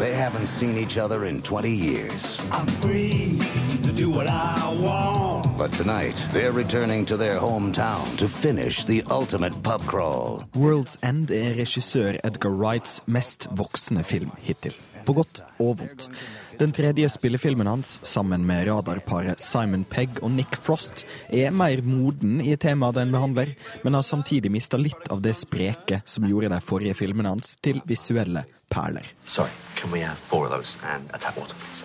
[0.00, 2.38] They haven't seen each other in 20 years.
[2.50, 3.38] I'm free
[3.82, 5.58] to do what I want.
[5.58, 10.42] But tonight, they're returning to their hometown to finish the ultimate pub crawl.
[10.54, 14.72] World's End er regissør Edgar Wrights mest voksne film hittil.
[15.04, 16.08] På godt og vondt.
[16.60, 22.34] Den tredje spillefilmen hans, sammen med radarparet Simon Pegg og Nick Frost, er mer moden
[22.44, 26.58] i temaet den behandler, men har samtidig mista litt av det spreke som gjorde de
[26.60, 29.08] forrige filmene hans til visuelle perler.
[29.24, 29.48] Sorry,
[29.80, 31.80] can we have four of those and a tap water, please?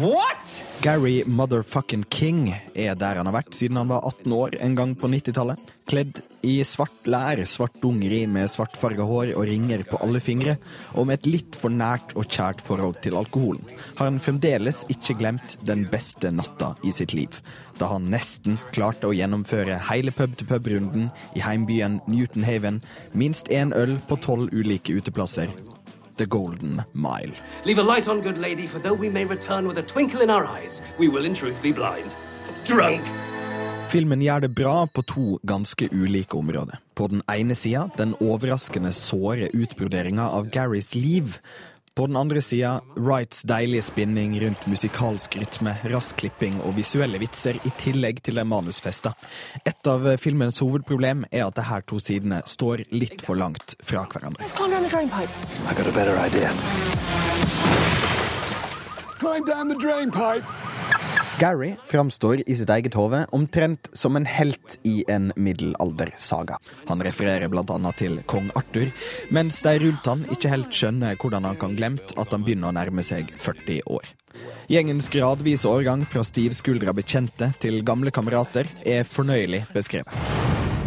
[0.00, 0.56] What?!
[0.80, 4.96] Gary Motherfucking King er der han har vært siden han var 18 år en gang
[4.96, 5.60] på 90-tallet.
[5.90, 10.54] Kledd i svart lær, svart dungeri med svartfarga hår og ringer på alle fingre,
[10.94, 13.64] og med et litt for nært og kjært forhold til alkoholen,
[13.98, 17.40] har han fremdeles ikke glemt den beste natta i sitt liv,
[17.80, 22.78] da han nesten klarte å gjennomføre hele pub-til-pub-runden i heimbyen Newton Haven,
[23.12, 25.50] minst én øl på tolv ulike uteplasser.
[26.20, 27.34] The Golden Mile.
[27.64, 30.30] Leave a light on, good lady, for though we may return with a twinkle in
[30.30, 32.14] our eyes, we will in truth be blind.
[32.64, 33.02] Drunk!
[33.90, 36.78] Filmen gjør det bra på to ganske ulike områder.
[36.94, 41.34] På den ene sida den overraskende såre utbroderinga av Garys liv.
[41.98, 47.58] På den andre sida Wrights deilige spinning rundt musikalsk rytme, rask klipping og visuelle vitser,
[47.66, 49.16] i tillegg til de manusfesta.
[49.66, 54.06] Et av filmens hovedproblem er at de her to sidene står litt for langt fra
[54.06, 54.46] hverandre.
[59.20, 60.69] Climb down the drain pipe.
[61.40, 66.58] Gary framstår i sitt eget hode omtrent som en helt i en middelaldersaga.
[66.90, 67.92] Han refererer bl.a.
[67.96, 68.92] til kong Arthur,
[69.32, 72.76] mens de rundt han ikke helt skjønner hvordan han kan glemt at han begynner å
[72.76, 74.12] nærme seg 40 år.
[74.68, 80.12] Gjengens gradvise årgang fra stivskuldra bekjente til gamle kamerater er fornøyelig beskrevet.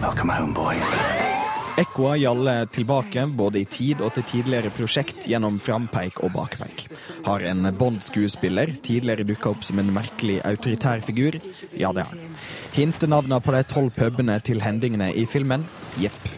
[0.06, 1.33] Welcome home, boys.
[1.74, 6.84] Ekkoa gjalder tilbake både i tid og til tidligere prosjekt gjennom frampeik og bakpeik.
[7.26, 11.40] Har en Bond-skuespiller tidligere dukka opp som en merkelig autoritær figur?
[11.74, 12.36] Ja, det har han.
[12.76, 15.66] Hintenavna på de tolv pubene til hendingene i filmen?
[15.98, 16.30] Jepp.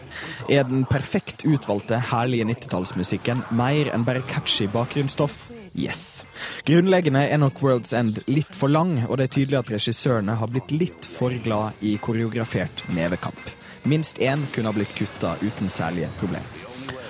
[0.48, 5.50] Er den perfekt utvalgte, herlige 90-tallsmusikken mer enn bare catchy bakgrunnsstoff?
[5.76, 6.24] Yes.
[6.64, 10.48] Grunnleggende er nok World's End litt for lang, og det er tydelig at regissørene har
[10.48, 13.55] blitt litt for glad i koreografert nevekamp.
[13.86, 16.64] Minst én kunne ha blitt kutta uten særlige problemer.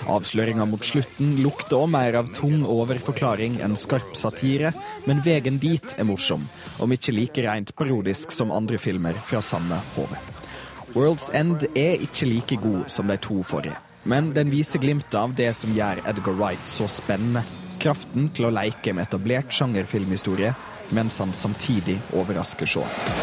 [0.07, 4.71] Avsløringa mot slutten lukter òg mer av tung overforklaring enn skarp satire,
[5.09, 6.45] men veien dit er morsom,
[6.79, 10.15] om ikke like rent parodisk som andre filmer fra samme HV.
[10.95, 15.35] World's End er ikke like god som de to forrige, men den viser glimtet av
[15.35, 17.43] det som gjør Edgar Wright så spennende.
[17.83, 20.55] Kraften til å leke med etablert sjangerfilmhistorie,
[20.91, 22.81] mens han samtidig overrasker så.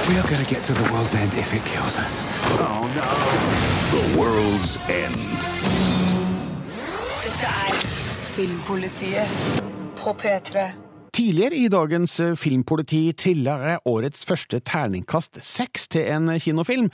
[0.09, 2.13] We are gonna get the world's end if it kills us.
[2.59, 3.09] Oh no.
[3.95, 5.37] The world's end.
[7.23, 7.75] Dette er
[8.35, 9.27] Filmpolitiet
[9.97, 10.82] på P3.
[11.13, 16.87] Tidligere i dagens eh, Filmpoliti trilla jeg årets første terningkast seks til en kinofilm,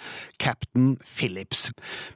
[0.43, 1.70] Captain Phillips.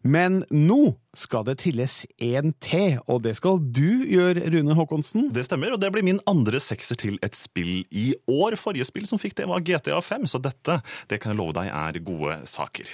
[0.04, 5.30] Men nå skal det trilles en til, og det skal du gjøre, Rune Håkonsen.
[5.32, 8.60] Det stemmer, og det blir min andre sekser til et spill i år.
[8.60, 11.72] Forrige spill som fikk det, var GTA 5, så dette det kan jeg love deg
[11.72, 12.92] er gode saker.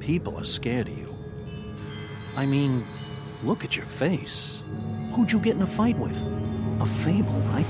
[0.00, 1.12] People are scared of you.
[2.34, 2.82] I mean,
[3.44, 4.62] Look at your face.
[5.12, 6.22] Who'd you get in a fight with?
[6.82, 7.64] A fable, right?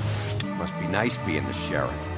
[0.57, 2.09] Must be nice being the sheriff.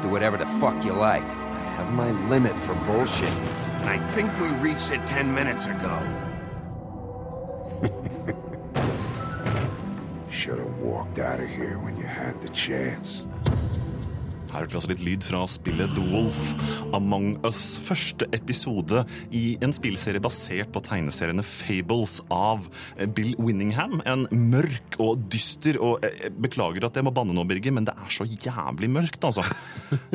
[0.00, 1.24] Do whatever the fuck you like.
[1.24, 3.32] I have my limit for bullshit.
[3.80, 5.98] And I think we reached it ten minutes ago.
[10.30, 13.24] Should have walked out of here when you had the chance.
[14.50, 16.40] Her hørte vi altså litt lyd fra spillet The Wolf
[16.96, 17.76] Among Us.
[17.86, 24.00] Første episode i en spillserie basert på tegneseriene Fables av eh, Bill Winningham.
[24.10, 27.94] En mørk og dyster og jeg Beklager at jeg må banne nå, Birger, men det
[27.94, 29.46] er så jævlig mørkt, altså.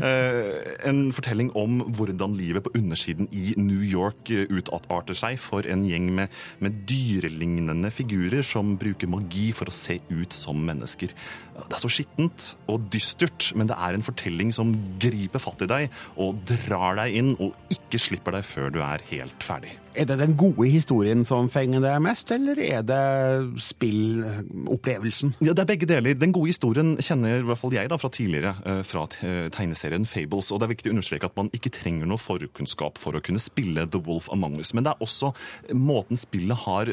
[0.05, 5.65] Eh, en fortelling om hvordan livet på undersiden i New York eh, utarter seg for
[5.71, 6.33] en gjeng med,
[6.63, 11.15] med dyrelignende figurer som bruker magi for å se ut som mennesker.
[11.55, 14.24] Det er så skittent og dystert, men det er en fortelling
[14.55, 15.89] som griper fatt i deg
[16.21, 19.84] og drar deg inn og ikke slipper deg før du er helt ferdig.
[19.95, 25.35] Er det den gode historien som fenger deg mest, eller er det spillopplevelsen?
[25.39, 26.13] Ja, Det er begge deler.
[26.19, 30.05] Den gode historien kjenner i hvert fall jeg da fra tidligere, eh, fra eh, tegneserien
[30.05, 30.51] Fables.
[30.51, 33.39] Og det er viktig å understreke at man ikke trenger noe forkunnskap for å kunne
[33.39, 34.73] spille The Wolf Among Us.
[34.73, 35.31] Men det er også
[35.71, 36.91] måten spillet har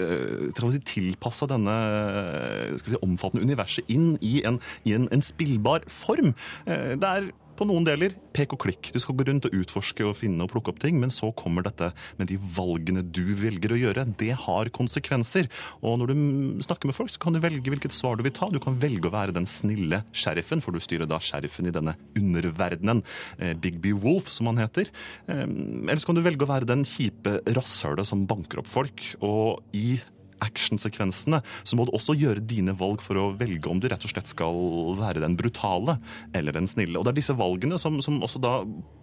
[0.87, 5.83] tilpassa denne eh, skal vi si, omfattende universet inn i en, i en, en spillbar
[5.91, 6.35] form.
[6.67, 8.91] Det er på noen deler pek og klikk.
[8.95, 11.67] Du skal gå rundt og utforske og finne og plukke opp ting, men så kommer
[11.67, 14.07] dette med de valgene du velger å gjøre.
[14.21, 15.51] Det har konsekvenser.
[15.85, 18.49] Og når du snakker med folk, så kan du velge hvilket svar du vil ta.
[18.53, 21.97] Du kan velge å være den snille sheriffen, for du styrer da sheriffen i denne
[22.19, 23.05] underverdenen.
[23.39, 24.91] Eh, Bigby Wolf, som han heter.
[25.29, 29.05] Eh, Eller så kan du velge å være den kjipe rasshølet som banker opp folk.
[29.21, 30.01] Og i
[30.43, 34.13] actionsekvensene, så må du også gjøre dine valg for å velge om du rett og
[34.13, 34.59] slett skal
[35.01, 35.99] være den brutale
[36.37, 36.99] eller den snille.
[36.99, 38.57] Og det er disse valgene som, som også da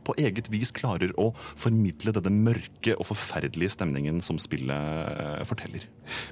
[0.10, 5.86] på eget vis klarer å formidle denne mørke og forferdelige stemningen som spillet eh, forteller.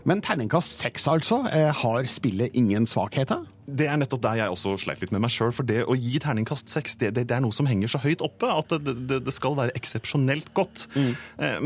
[0.10, 1.44] Men terningkast seks, altså.
[1.54, 3.46] Eh, Har spillet ingen svakheter?
[3.68, 5.52] Det er nettopp der jeg også sleit litt med meg sjøl.
[5.54, 8.24] For det å gi terningkast seks, det, det, det er noe som henger så høyt
[8.26, 10.86] oppe at det, det, skal være eksepsjonelt godt.
[10.96, 11.12] Mm.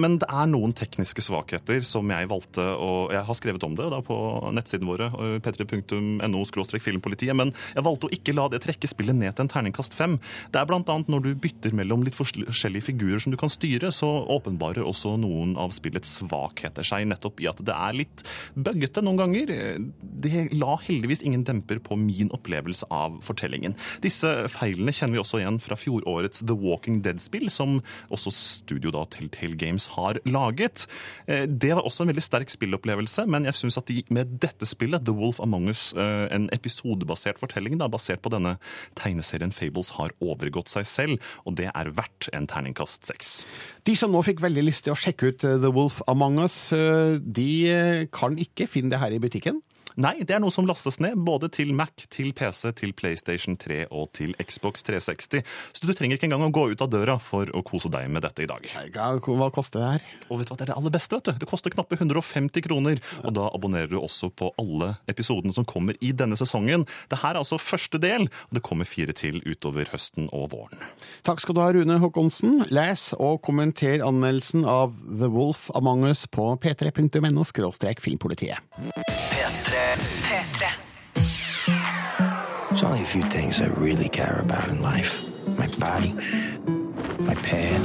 [0.02, 3.90] Men det er noen tekniske svakheter som jeg valgte å Jeg har skrevet om det
[3.94, 4.18] da på
[4.56, 6.42] nettsiden våre, eh, p3.no
[6.82, 10.18] filmpolitiet, men jeg valgte å ikke la det trekke spillet ned til en terningkast fem.
[10.52, 14.10] Det er annet når du bytter mellom litt forskjellige figurer som du kan styre, så
[14.32, 18.24] åpenbarer også noen av spillets svakheter seg nettopp i at det er litt
[18.56, 19.54] bøggete noen ganger.
[20.02, 23.76] Det la heldigvis ingen demper på min opplevelse av fortellingen.
[24.04, 27.80] Disse feilene kjenner vi også igjen fra fjorårets The Walking Dead-spill, som
[28.12, 30.88] også studio da Telltale Games har laget.
[31.28, 34.66] Eh, Det var også en veldig sterk spillopplevelse, men jeg syns at de med dette
[34.66, 38.58] spillet, The Wolf Among Us, eh, en episodebasert fortelling da, basert på denne
[38.96, 43.32] tegneserien Fables, har overgått seg selv, og det er verdt en terningkast seks.
[43.88, 46.58] De som nå fikk veldig lyst til å sjekke ut eh, The Wolf Among Us,
[46.76, 49.62] eh, de eh, kan ikke finne det her i butikken?
[50.00, 53.84] Nei, det er noe som lastes ned både til Mac, til PC, til PlayStation 3
[53.92, 55.44] og til Xbox 360.
[55.76, 58.24] Så du trenger ikke engang å gå ut av døra for å kose deg med
[58.26, 58.68] dette i dag.
[58.96, 60.08] Hva koster det her?
[60.30, 61.16] Og vet du hva, Det er det aller beste.
[61.18, 61.32] vet du.
[61.42, 63.02] Det koster knappe 150 kroner.
[63.24, 66.86] Og da abonnerer du også på alle episodene som kommer i denne sesongen.
[67.10, 70.80] Det her er altså første del, og det kommer fire til utover høsten og våren.
[71.28, 72.66] Takk skal du ha, Rune Håkonsen.
[72.72, 77.44] Les og kommenter anmeldelsen av The Wolf Among Us på p3.no
[78.02, 78.58] filmpolitiet.
[79.32, 79.81] P3.
[82.70, 85.26] There's only a few things I really care about in life.
[85.58, 86.14] My body,
[87.20, 87.82] my pad,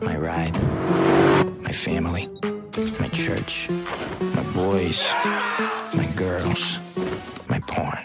[0.00, 0.54] my ride,
[1.62, 2.28] my family,
[3.00, 5.04] my church, my boys,
[5.94, 6.78] my girls,
[7.50, 7.98] my porn.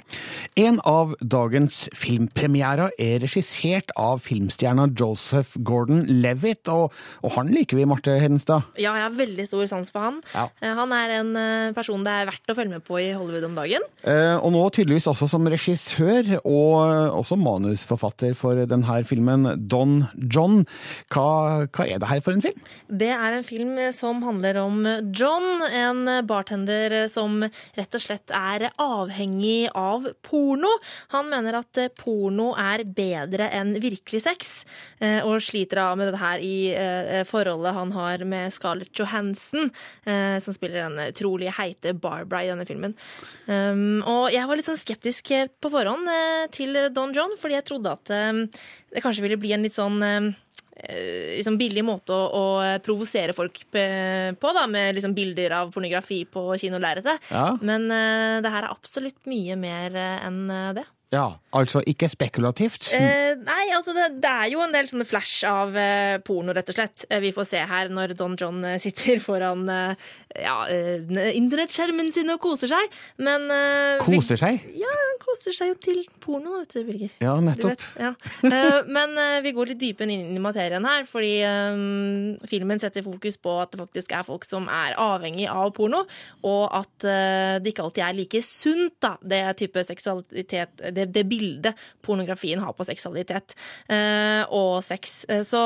[0.59, 7.85] En av dagens filmpremierer er regissert av filmstjerna Joseph Gordon-Levitt, og, og han liker vi,
[7.87, 8.65] Marte Hedenstad.
[8.75, 10.17] Ja, jeg har veldig stor sans for han.
[10.33, 10.47] Ja.
[10.59, 13.45] Eh, Han er en eh, person det er verdt å følge med på i Hollywood
[13.47, 13.85] om dagen.
[14.03, 20.65] Eh, og nå tydeligvis også som regissør, og også manusforfatter for denne filmen, Don John.
[21.13, 22.59] Hva, hva er det her for en film?
[22.89, 24.81] Det er en film som handler om
[25.15, 30.71] John, en bartender som rett og slett er avhengig av porno.
[31.13, 34.51] Han mener at eh, porno er bedre enn virkelig sex,
[34.99, 39.71] eh, og sliter av med dette her i eh, forholdet han har med Scarlett Johansson,
[40.05, 42.95] eh, som spiller den utrolig heite Barbara i denne filmen.
[43.45, 45.31] Um, og jeg var litt sånn skeptisk
[45.61, 46.07] på forhånd
[46.55, 50.01] til Don John, fordi jeg trodde at det kanskje ville bli en litt sånn
[50.79, 52.43] liksom billig måte å, å
[52.83, 57.29] provosere folk på, da, med liksom bilder av pornografi på kinolerretet.
[57.31, 57.51] Ja.
[57.61, 60.85] Men uh, det her er absolutt mye mer eh, enn eh, det.
[61.09, 62.91] Ja, altså ikke spekulativt.
[62.93, 66.69] Eh, nei, altså det, det er jo en del sånne flash av eh, porno, rett
[66.69, 67.05] og slett.
[67.09, 69.95] Eh, vi får se her når Don John eh, sitter foran eh,
[70.43, 72.93] ja, eh, internettskjermen sin og koser seg.
[73.25, 74.59] Men eh, vi- Koser seg?
[74.77, 77.15] Ja, han koser seg jo til porno, vet du, Birger.
[77.25, 77.73] Ja, nettopp.
[77.73, 78.13] vet, ja.
[78.45, 81.33] Eh, Men vi går litt dypere inn i materien her, fordi
[82.49, 86.03] filmen setter fokus på at det faktisk er folk som er avhengig av porno,
[86.45, 87.07] og at
[87.63, 92.73] det ikke alltid er like sunt, da, det type seksualitet, det, det bildet pornografien har
[92.75, 93.55] på seksualitet
[93.87, 95.23] eh, og sex.
[95.29, 95.61] Eh, Så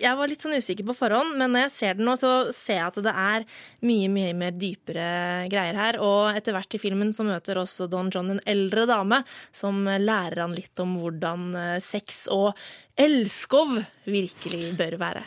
[0.00, 2.80] jeg var litt sånn usikker på forhånd, men når jeg ser den nå, så ser
[2.80, 3.46] jeg at det er
[3.86, 5.08] mye, mye mer dypere
[5.52, 9.22] greier her, og etter hvert i filmen så møter også Don John en eldre dame
[9.52, 12.54] som lærer han litt om hvordan eh, sex og
[12.98, 15.24] elskov virkelig bør være.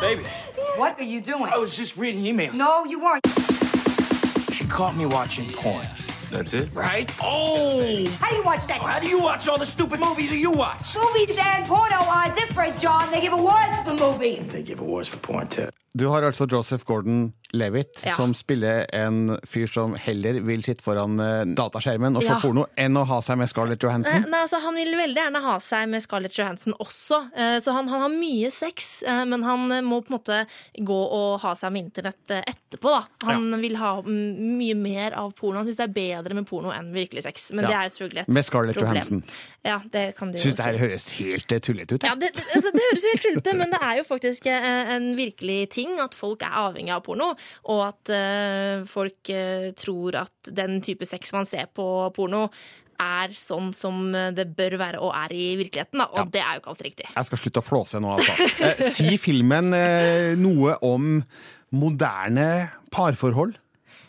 [0.00, 0.24] Baby.
[0.76, 1.46] What are you doing?
[1.46, 2.52] I was just reading emails.
[2.54, 3.24] No, you weren't.
[4.52, 5.86] She caught me watching porn.
[6.32, 6.68] That's it?
[6.74, 7.08] Right?
[7.22, 7.80] Oh!
[8.20, 8.80] How do you watch that?
[8.82, 10.94] How do you watch all the stupid movies that you watch?
[10.94, 13.10] Movies and porno are different, John.
[13.12, 14.50] They give awards for movies.
[14.52, 15.68] They give awards for porn too.
[15.96, 18.14] Du har altså Joseph Gordon-Levitt, Ja.
[18.16, 22.40] som spiller en fyr som heller vil sitte foran eh, dataskjermen og se Ja.
[22.42, 24.26] porno, enn å ha seg med Scarlett Johansson.
[24.30, 27.88] nei, altså, han vil veldig gjerne ha seg med Scarlett Johansson også, eh, så han,
[27.88, 30.46] han har mye sex, eh, men han må på en måte
[30.84, 32.90] gå og ha seg med internett etterpå.
[32.92, 33.06] Da.
[33.24, 35.56] Han vil ha mye mer av porno.
[35.56, 37.50] Han syns det er bedre med porno enn virkelig sex.
[37.52, 37.68] Men Ja.
[37.68, 38.96] det er selvfølgelig et Med Scarlett problem.
[38.96, 39.22] Johansson.
[39.64, 42.02] Ja, det kan du Syns det her høres helt eh, tullete ut.
[42.02, 44.94] Ja, det, det, altså, det høres jo helt tullete men det er jo faktisk eh,
[44.96, 50.16] en virkelig ting at folk er avhengig av porno, og at uh, folk uh, tror
[50.22, 51.86] at den type sex man ser på
[52.16, 52.48] porno,
[52.96, 56.00] er sånn som det bør være og er i virkeligheten.
[56.00, 56.08] Da.
[56.16, 57.08] Og det er jo ikke alltid riktig.
[57.12, 58.48] Jeg skal slutte å flåse nå, altså.
[58.66, 61.20] Eh, si filmen eh, noe om
[61.76, 62.48] moderne
[62.94, 63.56] parforhold?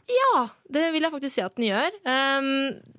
[0.08, 1.96] Ja, det vil jeg faktisk si at den gjør.
[2.08, 2.50] Um,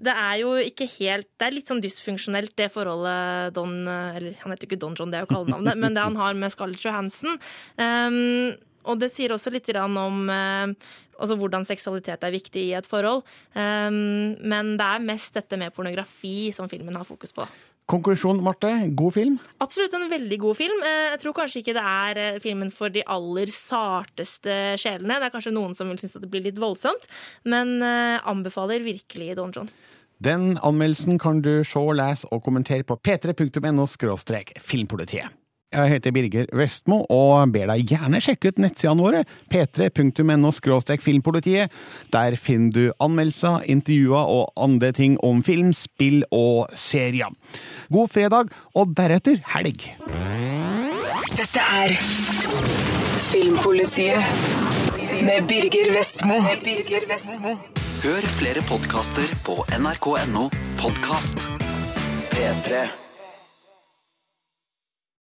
[0.04, 4.52] det er jo ikke helt Det er litt sånn dysfunksjonelt, det forholdet Don Eller han
[4.52, 6.84] heter jo ikke Don John, det er jo kallenavnet, men det han har med Scarlett
[6.84, 7.40] Johansson.
[7.80, 8.56] Um,
[8.88, 10.72] og det sier også litt om eh,
[11.18, 13.24] altså hvordan seksualitet er viktig i et forhold.
[13.52, 17.46] Um, men det er mest dette med pornografi som filmen har fokus på.
[17.88, 18.68] Konklusjon, Marte.
[18.92, 19.38] God film.
[19.64, 20.82] Absolutt en veldig god film.
[20.84, 25.16] Eh, Jeg tror kanskje ikke det er eh, filmen for de aller sarteste sjelene.
[25.16, 27.08] Det er kanskje noen som vil synes at det blir litt voldsomt,
[27.48, 29.72] men eh, anbefaler virkelig Don John.
[30.20, 33.86] Den anmeldelsen kan du se, lese og kommentere på p3.no
[34.60, 35.32] filmpolitiet.
[35.68, 40.52] Jeg heter Birger Vestmo og ber deg gjerne sjekke ut nettsidene våre, p3.no
[41.04, 41.70] filmpolitiet.
[42.12, 47.28] Der finner du anmeldelser, intervjuer og andre ting om film, spill og serier.
[47.92, 49.84] God fredag, og deretter helg.
[51.36, 51.92] Dette er
[53.18, 54.22] Filmpolitiet
[55.26, 56.38] med Birger Vestmo.
[56.64, 57.58] Birger Vestmo.
[57.98, 60.48] Hør flere podkaster på nrk.no
[60.80, 61.44] podkast.
[62.32, 63.07] P3.